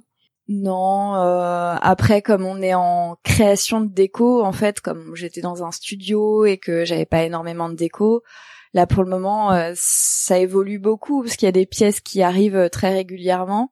Non, 0.50 1.16
euh, 1.16 1.76
après 1.82 2.22
comme 2.22 2.46
on 2.46 2.62
est 2.62 2.74
en 2.74 3.18
création 3.24 3.82
de 3.82 3.94
déco, 3.94 4.44
en 4.44 4.54
fait, 4.54 4.80
comme 4.80 5.14
j'étais 5.14 5.42
dans 5.42 5.64
un 5.64 5.72
studio 5.72 6.46
et 6.46 6.58
que 6.58 6.86
j'avais 6.86 7.06
pas 7.06 7.24
énormément 7.24 7.70
de 7.70 7.76
déco, 7.76 8.24
là 8.74 8.88
pour 8.88 9.04
le 9.04 9.10
moment 9.10 9.52
euh, 9.52 9.74
ça 9.76 10.40
évolue 10.40 10.80
beaucoup 10.80 11.22
parce 11.22 11.36
qu'il 11.36 11.48
y 11.48 11.50
a 11.50 11.54
des 11.54 11.66
pièces 11.66 12.00
qui 12.00 12.24
arrivent 12.24 12.56
euh, 12.56 12.70
très 12.70 12.94
régulièrement. 12.94 13.72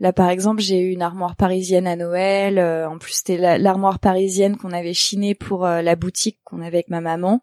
Là 0.00 0.12
par 0.12 0.28
exemple 0.28 0.60
j'ai 0.60 0.80
eu 0.80 0.90
une 0.90 1.02
armoire 1.02 1.36
parisienne 1.36 1.86
à 1.86 1.96
Noël, 1.96 2.60
en 2.60 2.98
plus 2.98 3.14
c'était 3.14 3.58
l'armoire 3.58 3.98
parisienne 3.98 4.58
qu'on 4.58 4.72
avait 4.72 4.92
chinée 4.92 5.34
pour 5.34 5.64
la 5.64 5.96
boutique 5.96 6.38
qu'on 6.44 6.58
avait 6.58 6.66
avec 6.66 6.90
ma 6.90 7.00
maman. 7.00 7.40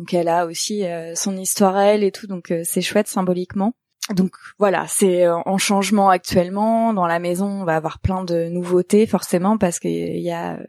Donc 0.00 0.12
elle 0.14 0.28
a 0.28 0.46
aussi 0.46 0.82
son 1.14 1.36
histoire 1.36 1.76
à 1.76 1.84
elle 1.84 2.02
et 2.02 2.10
tout, 2.10 2.26
donc 2.26 2.52
c'est 2.64 2.80
chouette 2.80 3.06
symboliquement. 3.06 3.74
Donc 4.14 4.32
voilà, 4.58 4.86
c'est 4.88 5.26
euh, 5.26 5.36
en 5.46 5.58
changement 5.58 6.10
actuellement. 6.10 6.92
Dans 6.92 7.06
la 7.06 7.18
maison, 7.18 7.46
on 7.46 7.64
va 7.64 7.76
avoir 7.76 8.00
plein 8.00 8.24
de 8.24 8.48
nouveautés 8.48 9.06
forcément 9.06 9.56
parce 9.56 9.78
qu'il 9.78 10.20
y 10.20 10.30
a 10.30 10.54
euh, 10.54 10.64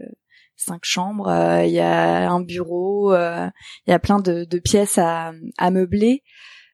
cinq 0.57 0.81
chambres, 0.83 1.27
euh, 1.29 1.65
il 1.65 1.71
y 1.71 1.79
a 1.79 2.29
un 2.29 2.41
bureau, 2.41 3.15
il 3.15 3.51
y 3.88 3.91
a 3.91 4.00
plein 4.00 4.19
de, 4.19 4.59
pièces 4.59 4.97
à, 4.97 5.31
à, 5.57 5.71
meubler. 5.71 6.23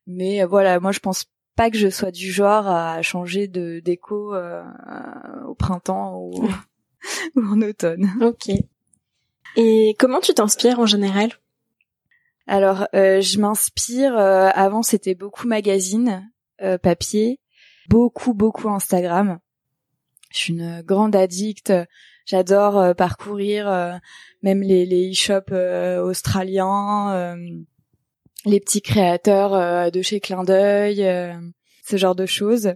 Mais 0.08 0.44
voilà, 0.44 0.80
moi 0.80 0.92
je 0.92 1.00
pense 1.00 1.26
pas 1.56 1.70
que 1.70 1.78
je 1.78 1.90
sois 1.90 2.12
du 2.12 2.32
genre 2.32 2.68
à 2.68 3.02
changer 3.02 3.48
de 3.48 3.80
déco 3.80 4.36
au 5.48 5.56
printemps 5.56 6.18
ou, 6.18 6.50
ou 7.36 7.42
en 7.42 7.62
automne. 7.62 8.12
Ok. 8.22 8.52
Et 9.56 9.96
comment 9.98 10.20
tu 10.20 10.34
t'inspires 10.34 10.80
en 10.80 10.86
général? 10.86 11.32
Alors, 12.48 12.88
je 12.94 13.40
m'inspire. 13.40 14.18
avant, 14.18 14.82
c'était 14.82 15.16
beaucoup 15.16 15.48
magazine. 15.48 16.30
Euh, 16.64 16.80
papier, 16.80 17.40
beaucoup 17.88 18.34
beaucoup 18.34 18.68
Instagram. 18.68 19.38
Je 20.32 20.38
suis 20.38 20.54
une 20.54 20.82
grande 20.82 21.16
addict. 21.16 21.72
J'adore 22.26 22.80
euh, 22.80 22.94
parcourir 22.96 23.70
euh, 23.70 23.94
même 24.42 24.64
les 24.64 24.88
les 24.88 25.12
e-shops 25.12 25.52
australiens, 25.52 27.38
les 28.46 28.60
petits 28.60 28.82
créateurs 28.82 29.92
de 29.92 30.02
chez 30.02 30.20
Clin 30.20 30.44
d'œil, 30.44 30.98
ce 31.86 31.98
genre 31.98 32.16
de 32.16 32.26
choses. 32.26 32.74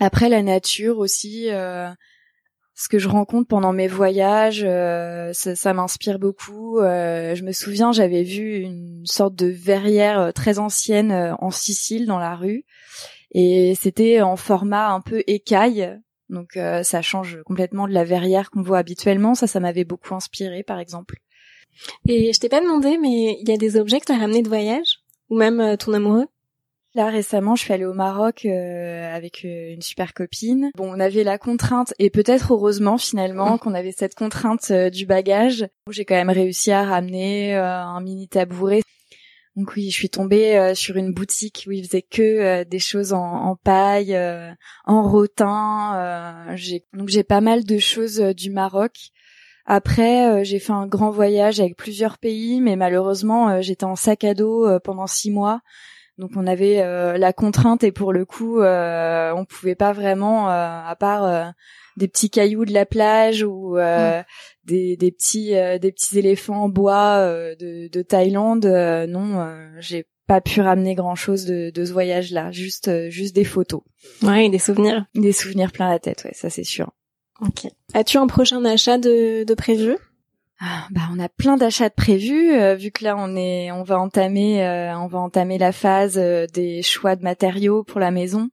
Après 0.00 0.28
la 0.28 0.42
nature 0.42 0.98
aussi, 0.98 1.48
ce 2.74 2.88
que 2.88 2.98
je 2.98 3.08
rencontre 3.08 3.48
pendant 3.48 3.72
mes 3.72 3.88
voyages, 3.88 4.64
euh, 4.66 5.32
ça, 5.32 5.74
m'inspire 5.74 6.18
beaucoup. 6.18 6.78
Euh, 6.78 7.34
je 7.34 7.44
me 7.44 7.52
souviens, 7.52 7.92
j'avais 7.92 8.22
vu 8.22 8.60
une 8.60 9.04
sorte 9.04 9.34
de 9.34 9.46
verrière 9.46 10.20
euh, 10.20 10.32
très 10.32 10.58
ancienne 10.58 11.36
en 11.38 11.50
Sicile 11.50 12.06
dans 12.06 12.18
la 12.18 12.34
rue, 12.34 12.64
et 13.32 13.74
c'était 13.78 14.22
en 14.22 14.36
format 14.36 14.90
un 14.90 15.00
peu 15.00 15.22
écaille. 15.26 15.98
Donc 16.28 16.58
ça 16.82 17.02
change 17.02 17.42
complètement 17.44 17.86
de 17.86 17.92
la 17.92 18.04
verrière 18.04 18.50
qu'on 18.50 18.62
voit 18.62 18.78
habituellement. 18.78 19.34
Ça, 19.34 19.46
ça 19.46 19.60
m'avait 19.60 19.84
beaucoup 19.84 20.14
inspiré, 20.14 20.62
par 20.62 20.78
exemple. 20.78 21.16
Et 22.08 22.32
je 22.32 22.40
t'ai 22.40 22.48
pas 22.48 22.62
demandé, 22.62 22.96
mais 22.96 23.36
il 23.38 23.46
y 23.46 23.52
a 23.52 23.58
des 23.58 23.76
objets 23.76 24.00
que 24.00 24.06
tu 24.06 24.12
as 24.12 24.18
ramenés 24.18 24.42
de 24.42 24.48
voyage, 24.48 25.00
ou 25.28 25.36
même 25.36 25.76
ton 25.76 25.92
amoureux? 25.92 26.26
Là 26.94 27.08
récemment, 27.08 27.56
je 27.56 27.62
suis 27.62 27.72
allée 27.72 27.86
au 27.86 27.94
Maroc 27.94 28.44
euh, 28.44 29.16
avec 29.16 29.46
euh, 29.46 29.72
une 29.72 29.80
super 29.80 30.12
copine. 30.12 30.70
Bon, 30.76 30.92
on 30.94 31.00
avait 31.00 31.24
la 31.24 31.38
contrainte 31.38 31.94
et 31.98 32.10
peut-être 32.10 32.52
heureusement 32.52 32.98
finalement 32.98 33.56
qu'on 33.56 33.72
avait 33.72 33.92
cette 33.92 34.14
contrainte 34.14 34.70
euh, 34.70 34.90
du 34.90 35.06
bagage. 35.06 35.66
J'ai 35.90 36.04
quand 36.04 36.14
même 36.14 36.28
réussi 36.28 36.70
à 36.70 36.84
ramener 36.84 37.54
un 37.54 38.00
mini 38.02 38.28
tabouret. 38.28 38.82
Donc 39.56 39.72
oui, 39.74 39.90
je 39.90 39.94
suis 39.94 40.10
tombée 40.10 40.72
sur 40.74 40.96
une 40.96 41.12
boutique 41.12 41.64
où 41.66 41.72
ils 41.72 41.84
faisaient 41.84 42.02
que 42.02 42.64
des 42.64 42.78
choses 42.78 43.12
en, 43.12 43.22
en 43.22 43.56
paille, 43.56 44.18
en 44.86 45.02
rotin. 45.02 46.46
j'ai 46.54 46.84
donc 46.94 47.08
j'ai 47.08 47.22
pas 47.22 47.42
mal 47.42 47.64
de 47.64 47.78
choses 47.78 48.18
du 48.18 48.50
Maroc. 48.50 49.10
Après, 49.66 50.42
j'ai 50.44 50.58
fait 50.58 50.72
un 50.72 50.86
grand 50.86 51.10
voyage 51.10 51.60
avec 51.60 51.76
plusieurs 51.76 52.16
pays, 52.16 52.62
mais 52.62 52.76
malheureusement, 52.76 53.60
j'étais 53.60 53.84
en 53.84 53.96
sac 53.96 54.24
à 54.24 54.32
dos 54.32 54.66
pendant 54.80 55.06
six 55.06 55.30
mois. 55.30 55.60
Donc 56.18 56.32
on 56.36 56.46
avait 56.46 56.82
euh, 56.82 57.16
la 57.16 57.32
contrainte 57.32 57.84
et 57.84 57.92
pour 57.92 58.12
le 58.12 58.24
coup 58.24 58.60
euh, 58.60 59.32
on 59.34 59.44
pouvait 59.44 59.74
pas 59.74 59.92
vraiment 59.92 60.50
euh, 60.50 60.80
à 60.86 60.94
part 60.98 61.24
euh, 61.24 61.44
des 61.96 62.06
petits 62.06 62.28
cailloux 62.28 62.66
de 62.66 62.72
la 62.72 62.84
plage 62.84 63.42
ou 63.42 63.76
des, 64.64 64.96
des, 64.96 65.10
petits 65.12 65.52
des 65.52 65.92
petits 65.92 66.18
éléphants 66.18 66.64
en 66.64 66.68
bois 66.68 67.26
de, 67.56 67.88
de, 67.88 68.02
Thaïlande 68.02 68.66
non 68.66 69.54
j'ai 69.78 70.06
pas 70.26 70.40
pu 70.40 70.60
ramener 70.60 70.94
grand 70.94 71.14
chose 71.14 71.44
de, 71.44 71.70
de 71.70 71.84
ce 71.84 71.92
voyage 71.92 72.30
là 72.30 72.50
juste 72.50 73.08
juste 73.10 73.34
des 73.34 73.44
photos. 73.44 73.82
Ouais 74.22 74.48
des 74.48 74.58
souvenirs. 74.58 75.06
Des 75.14 75.32
souvenirs 75.32 75.72
plein 75.72 75.88
la 75.90 75.98
tête 75.98 76.24
ouais 76.24 76.34
ça 76.34 76.48
c'est 76.48 76.64
sûr. 76.64 76.92
Ok. 77.40 77.66
As-tu 77.92 78.18
un 78.18 78.26
prochain 78.26 78.64
achat 78.64 78.98
de, 78.98 79.44
de 79.44 79.54
prévu? 79.54 79.96
Bah, 80.90 81.08
on 81.10 81.18
a 81.18 81.28
plein 81.28 81.56
d'achats 81.56 81.88
de 81.88 81.94
prévus 81.94 82.52
euh, 82.52 82.76
vu 82.76 82.92
que 82.92 83.02
là 83.02 83.16
on 83.18 83.34
est 83.34 83.72
on 83.72 83.82
va 83.82 83.98
entamer 83.98 84.64
euh, 84.64 84.96
on 84.96 85.08
va 85.08 85.18
entamer 85.18 85.58
la 85.58 85.72
phase 85.72 86.18
euh, 86.18 86.46
des 86.46 86.82
choix 86.82 87.16
de 87.16 87.24
matériaux 87.24 87.82
pour 87.82 87.98
la 87.98 88.12
maison. 88.12 88.50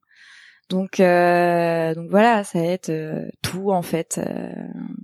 Donc 0.69 0.99
donc 0.99 2.09
voilà, 2.11 2.43
ça 2.43 2.59
va 2.59 2.65
être 2.65 2.91
tout 3.41 3.71
en 3.71 3.81
fait 3.81 4.21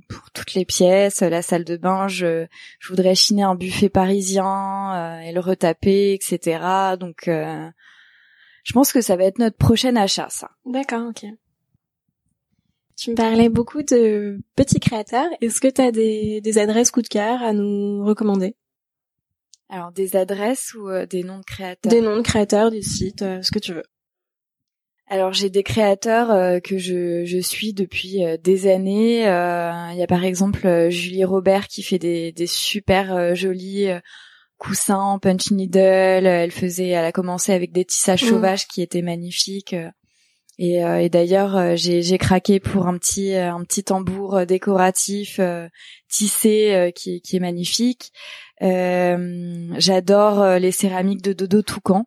pour 0.08 0.30
toutes 0.30 0.54
les 0.54 0.63
pièces, 0.63 1.22
la 1.22 1.41
salle 1.41 1.63
de 1.63 1.76
bain, 1.76 2.08
je, 2.08 2.46
je 2.80 2.89
voudrais 2.89 3.15
chiner 3.15 3.41
un 3.41 3.56
buffet 3.56 3.89
parisien 3.89 5.20
et 5.22 5.32
le 5.32 5.39
retaper, 5.39 6.13
etc. 6.13 6.60
Donc 7.00 7.24
je 7.26 8.74
pense 8.74 8.94
que 8.94 9.02
ça 9.02 9.15
va 9.15 9.24
être 9.24 9.39
notre 9.39 9.58
prochain 9.58 9.96
achat 9.96 10.28
ça. 10.30 10.52
D'accord, 10.68 11.08
OK. 11.10 11.26
Tu 12.97 13.12
me 13.12 13.15
parlais 13.15 13.49
beaucoup 13.49 13.84
de 13.84 14.39
petits 14.55 14.79
créateurs. 14.79 15.27
Est-ce 15.41 15.60
que 15.60 15.67
tu 15.67 15.81
as 15.81 15.91
des, 15.91 16.39
des 16.41 16.58
adresses 16.58 16.91
coup 16.91 17.01
de 17.01 17.08
cœur 17.08 17.43
à 17.43 17.51
nous 17.51 18.05
recommander? 18.05 18.55
Alors 19.69 19.91
des 19.91 20.15
adresses 20.15 20.73
ou 20.75 20.89
euh, 20.89 21.05
des 21.05 21.23
noms 21.23 21.39
de 21.39 21.43
créateurs? 21.43 21.91
Des 21.91 22.01
noms 22.01 22.17
de 22.17 22.21
créateurs, 22.21 22.71
des 22.71 22.81
sites, 22.81 23.23
euh, 23.23 23.41
ce 23.41 23.51
que 23.51 23.60
tu 23.60 23.73
veux. 23.73 23.84
Alors 25.08 25.34
j'ai 25.34 25.49
des 25.49 25.63
créateurs 25.63 26.31
euh, 26.31 26.60
que 26.60 26.77
je, 26.77 27.25
je, 27.25 27.39
suis 27.39 27.73
depuis 27.73 28.21
des 28.41 28.67
années. 28.67 29.21
Il 29.21 29.97
y 29.97 30.03
a 30.03 30.08
par 30.08 30.23
exemple 30.23 30.89
Julie 30.89 31.25
Robert 31.25 31.67
qui 31.67 31.84
fait 31.84 31.99
des, 31.99 32.31
des 32.31 32.47
super 32.47 33.36
jolis 33.36 33.89
coussins 34.58 35.19
punch 35.21 35.51
needle. 35.51 36.25
Elle 36.25 36.51
faisait, 36.51 36.89
elle 36.89 37.05
a 37.05 37.12
commencé 37.12 37.53
avec 37.53 37.71
des 37.71 37.86
tissages 37.86 38.23
mmh. 38.23 38.29
sauvages 38.29 38.67
qui 38.67 38.81
étaient 38.81 39.03
magnifiques. 39.03 39.75
Et, 40.58 40.84
euh, 40.84 41.02
et 41.02 41.10
d'ailleurs, 41.10 41.56
euh, 41.58 41.76
j'ai, 41.76 42.18
craqué 42.18 42.60
pour 42.60 42.88
un 42.88 42.98
petit 42.98 43.34
euh, 43.36 43.54
un 43.54 43.63
petit 43.63 43.84
tambour 43.84 44.46
décoratif 44.46 45.39
tissé 46.10 46.91
qui, 46.96 47.22
qui 47.22 47.36
est 47.36 47.39
magnifique. 47.39 48.12
j'adore 48.62 50.60
les 50.60 50.72
céramiques 50.72 51.22
de 51.22 51.34
Dodo 51.34 51.62
Toucan. 51.62 52.06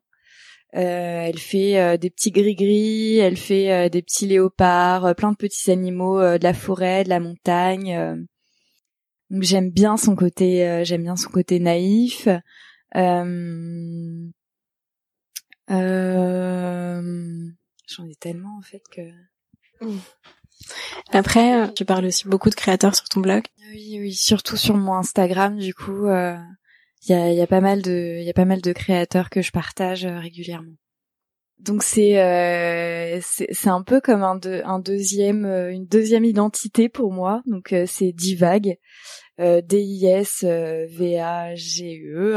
elle 0.72 1.38
fait 1.38 1.98
des 1.98 2.10
petits 2.10 2.30
gris-gris, 2.30 3.18
elle 3.18 3.36
fait 3.36 3.90
des 3.90 4.02
petits 4.02 4.26
léopards, 4.26 5.14
plein 5.14 5.32
de 5.32 5.36
petits 5.36 5.70
animaux 5.70 6.20
de 6.20 6.42
la 6.42 6.54
forêt, 6.54 7.04
de 7.04 7.10
la 7.10 7.20
montagne. 7.20 8.26
j'aime 9.30 9.70
bien 9.70 9.96
son 9.98 10.16
côté, 10.16 10.82
j'aime 10.84 11.02
bien 11.02 11.16
son 11.16 11.30
côté 11.30 11.60
naïf. 11.60 12.28
J'en 17.88 18.06
ai 18.06 18.14
tellement 18.14 18.56
en 18.58 18.62
fait 18.62 18.82
que. 18.90 19.02
Après, 21.12 21.72
tu 21.74 21.84
parles 21.84 22.06
aussi 22.06 22.28
beaucoup 22.28 22.50
de 22.50 22.54
créateurs 22.54 22.94
sur 22.94 23.08
ton 23.08 23.20
blog. 23.20 23.44
Oui, 23.70 23.98
oui, 24.00 24.14
surtout 24.14 24.56
sur 24.56 24.76
mon 24.76 24.94
Instagram. 24.94 25.56
Du 25.56 25.74
coup, 25.74 26.06
il 26.06 26.10
euh, 26.10 26.36
y, 27.08 27.12
a, 27.12 27.32
y 27.32 27.40
a 27.40 27.46
pas 27.46 27.60
mal 27.60 27.82
de, 27.82 28.18
il 28.18 28.24
y 28.24 28.30
a 28.30 28.34
pas 28.34 28.44
mal 28.44 28.60
de 28.60 28.72
créateurs 28.72 29.30
que 29.30 29.42
je 29.42 29.52
partage 29.52 30.04
euh, 30.04 30.18
régulièrement. 30.18 30.74
Donc 31.60 31.82
c'est 31.82 32.22
euh, 32.22 33.18
c'est 33.20 33.68
un 33.68 33.82
peu 33.82 34.00
comme 34.00 34.22
un, 34.22 34.38
un 34.64 34.78
deuxième 34.78 35.44
une 35.44 35.86
deuxième 35.86 36.24
identité 36.24 36.88
pour 36.88 37.12
moi. 37.12 37.42
Donc 37.46 37.74
c'est 37.86 38.12
Divag, 38.12 38.78
D-I-S-V-A-G-E. 39.38 40.46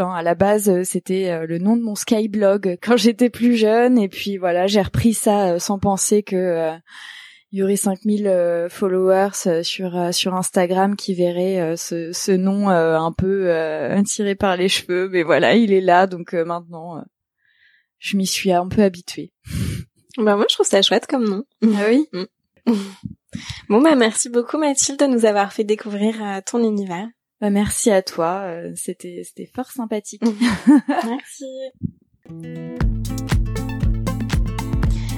Hein. 0.02 0.14
À 0.14 0.24
la 0.24 0.36
base, 0.36 0.84
c'était 0.84 1.46
le 1.46 1.60
nom 1.60 1.78
de 1.78 1.84
mon 1.84 1.96
Skyblog 1.96 2.78
quand 2.82 2.98
j'étais 2.98 3.30
plus 3.30 3.56
jeune. 3.56 3.98
Et 4.00 4.10
puis 4.10 4.38
voilà, 4.38 4.68
j'ai 4.68 4.82
repris 4.82 5.14
ça 5.14 5.60
sans 5.60 5.78
penser 5.80 6.24
que 6.24 6.80
il 7.52 7.60
y 7.60 7.64
aurait 7.64 7.76
5000 7.76 8.28
euh, 8.28 8.70
followers 8.70 9.48
euh, 9.48 9.64
sur 9.64 9.98
euh, 9.98 10.12
sur 10.12 10.36
Instagram 10.36 10.96
qui 10.96 11.14
verraient 11.14 11.76
ce, 11.76 12.14
ce 12.14 12.32
nom 12.32 12.70
un 12.70 13.12
peu 13.12 13.52
tiré 14.06 14.36
par 14.36 14.56
les 14.56 14.70
cheveux 14.70 15.10
mais 15.10 15.24
voilà 15.24 15.56
il 15.56 15.74
est 15.74 15.82
là 15.82 16.08
donc 16.08 16.34
maintenant 16.34 17.04
je 18.02 18.18
m'y 18.18 18.28
suis 18.28 18.52
un 18.52 18.68
peu 18.68 18.82
habituée. 18.82 19.32
Bah 20.18 20.36
moi 20.36 20.46
je 20.50 20.56
trouve 20.56 20.68
ça 20.68 20.82
chouette 20.82 21.08
comme 21.08 21.24
nom. 21.24 21.46
Ah 21.64 21.86
oui 21.88 22.06
mm. 22.68 22.74
bon 23.70 23.82
bah 23.82 23.96
merci 23.96 24.28
beaucoup 24.28 24.58
Mathilde 24.58 25.00
de 25.00 25.06
nous 25.06 25.24
avoir 25.24 25.54
fait 25.54 25.64
découvrir 25.64 26.42
ton 26.46 26.62
univers. 26.62 27.08
Bah 27.40 27.50
merci 27.50 27.92
à 27.92 28.02
toi 28.02 28.46
c'était 28.76 29.22
c'était 29.24 29.50
fort 29.56 29.72
sympathique. 29.72 30.22
Merci. 31.06 31.46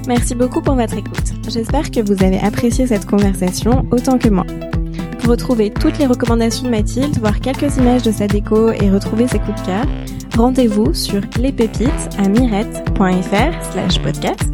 Merci 0.07 0.35
beaucoup 0.35 0.61
pour 0.61 0.75
votre 0.75 0.95
écoute. 0.95 1.33
J'espère 1.49 1.89
que 1.89 2.01
vous 2.01 2.23
avez 2.23 2.39
apprécié 2.39 2.85
cette 2.85 3.07
conversation 3.07 3.87
autant 3.91 4.19
que 4.19 4.29
moi. 4.29 4.45
Pour 5.19 5.31
retrouver 5.31 5.71
toutes 5.71 5.97
les 5.97 6.05
recommandations 6.05 6.65
de 6.65 6.69
Mathilde, 6.69 7.17
voir 7.17 7.39
quelques 7.39 7.77
images 7.77 8.03
de 8.03 8.11
sa 8.11 8.27
déco 8.27 8.71
et 8.71 8.91
retrouver 8.91 9.27
ses 9.27 9.39
coups 9.39 9.59
de 9.61 9.65
cœur, 9.65 9.85
rendez-vous 10.37 10.93
sur 10.93 11.21
lespépites 11.39 12.09
à 12.17 12.27
mirette.fr 12.27 13.71
slash 13.71 13.99
podcast. 14.01 14.51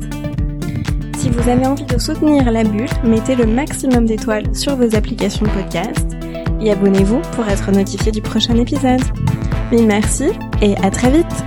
Si 1.17 1.29
vous 1.29 1.49
avez 1.49 1.65
envie 1.65 1.85
de 1.85 1.97
soutenir 1.97 2.51
la 2.51 2.63
bulle, 2.63 2.89
mettez 3.03 3.35
le 3.35 3.45
maximum 3.45 4.05
d'étoiles 4.05 4.55
sur 4.55 4.75
vos 4.75 4.95
applications 4.95 5.45
de 5.45 5.51
podcast 5.51 6.15
et 6.61 6.71
abonnez-vous 6.71 7.21
pour 7.33 7.47
être 7.47 7.71
notifié 7.71 8.11
du 8.11 8.21
prochain 8.21 8.55
épisode. 8.57 9.01
Mille 9.71 9.87
merci 9.87 10.29
et 10.61 10.75
à 10.77 10.89
très 10.89 11.11
vite 11.11 11.43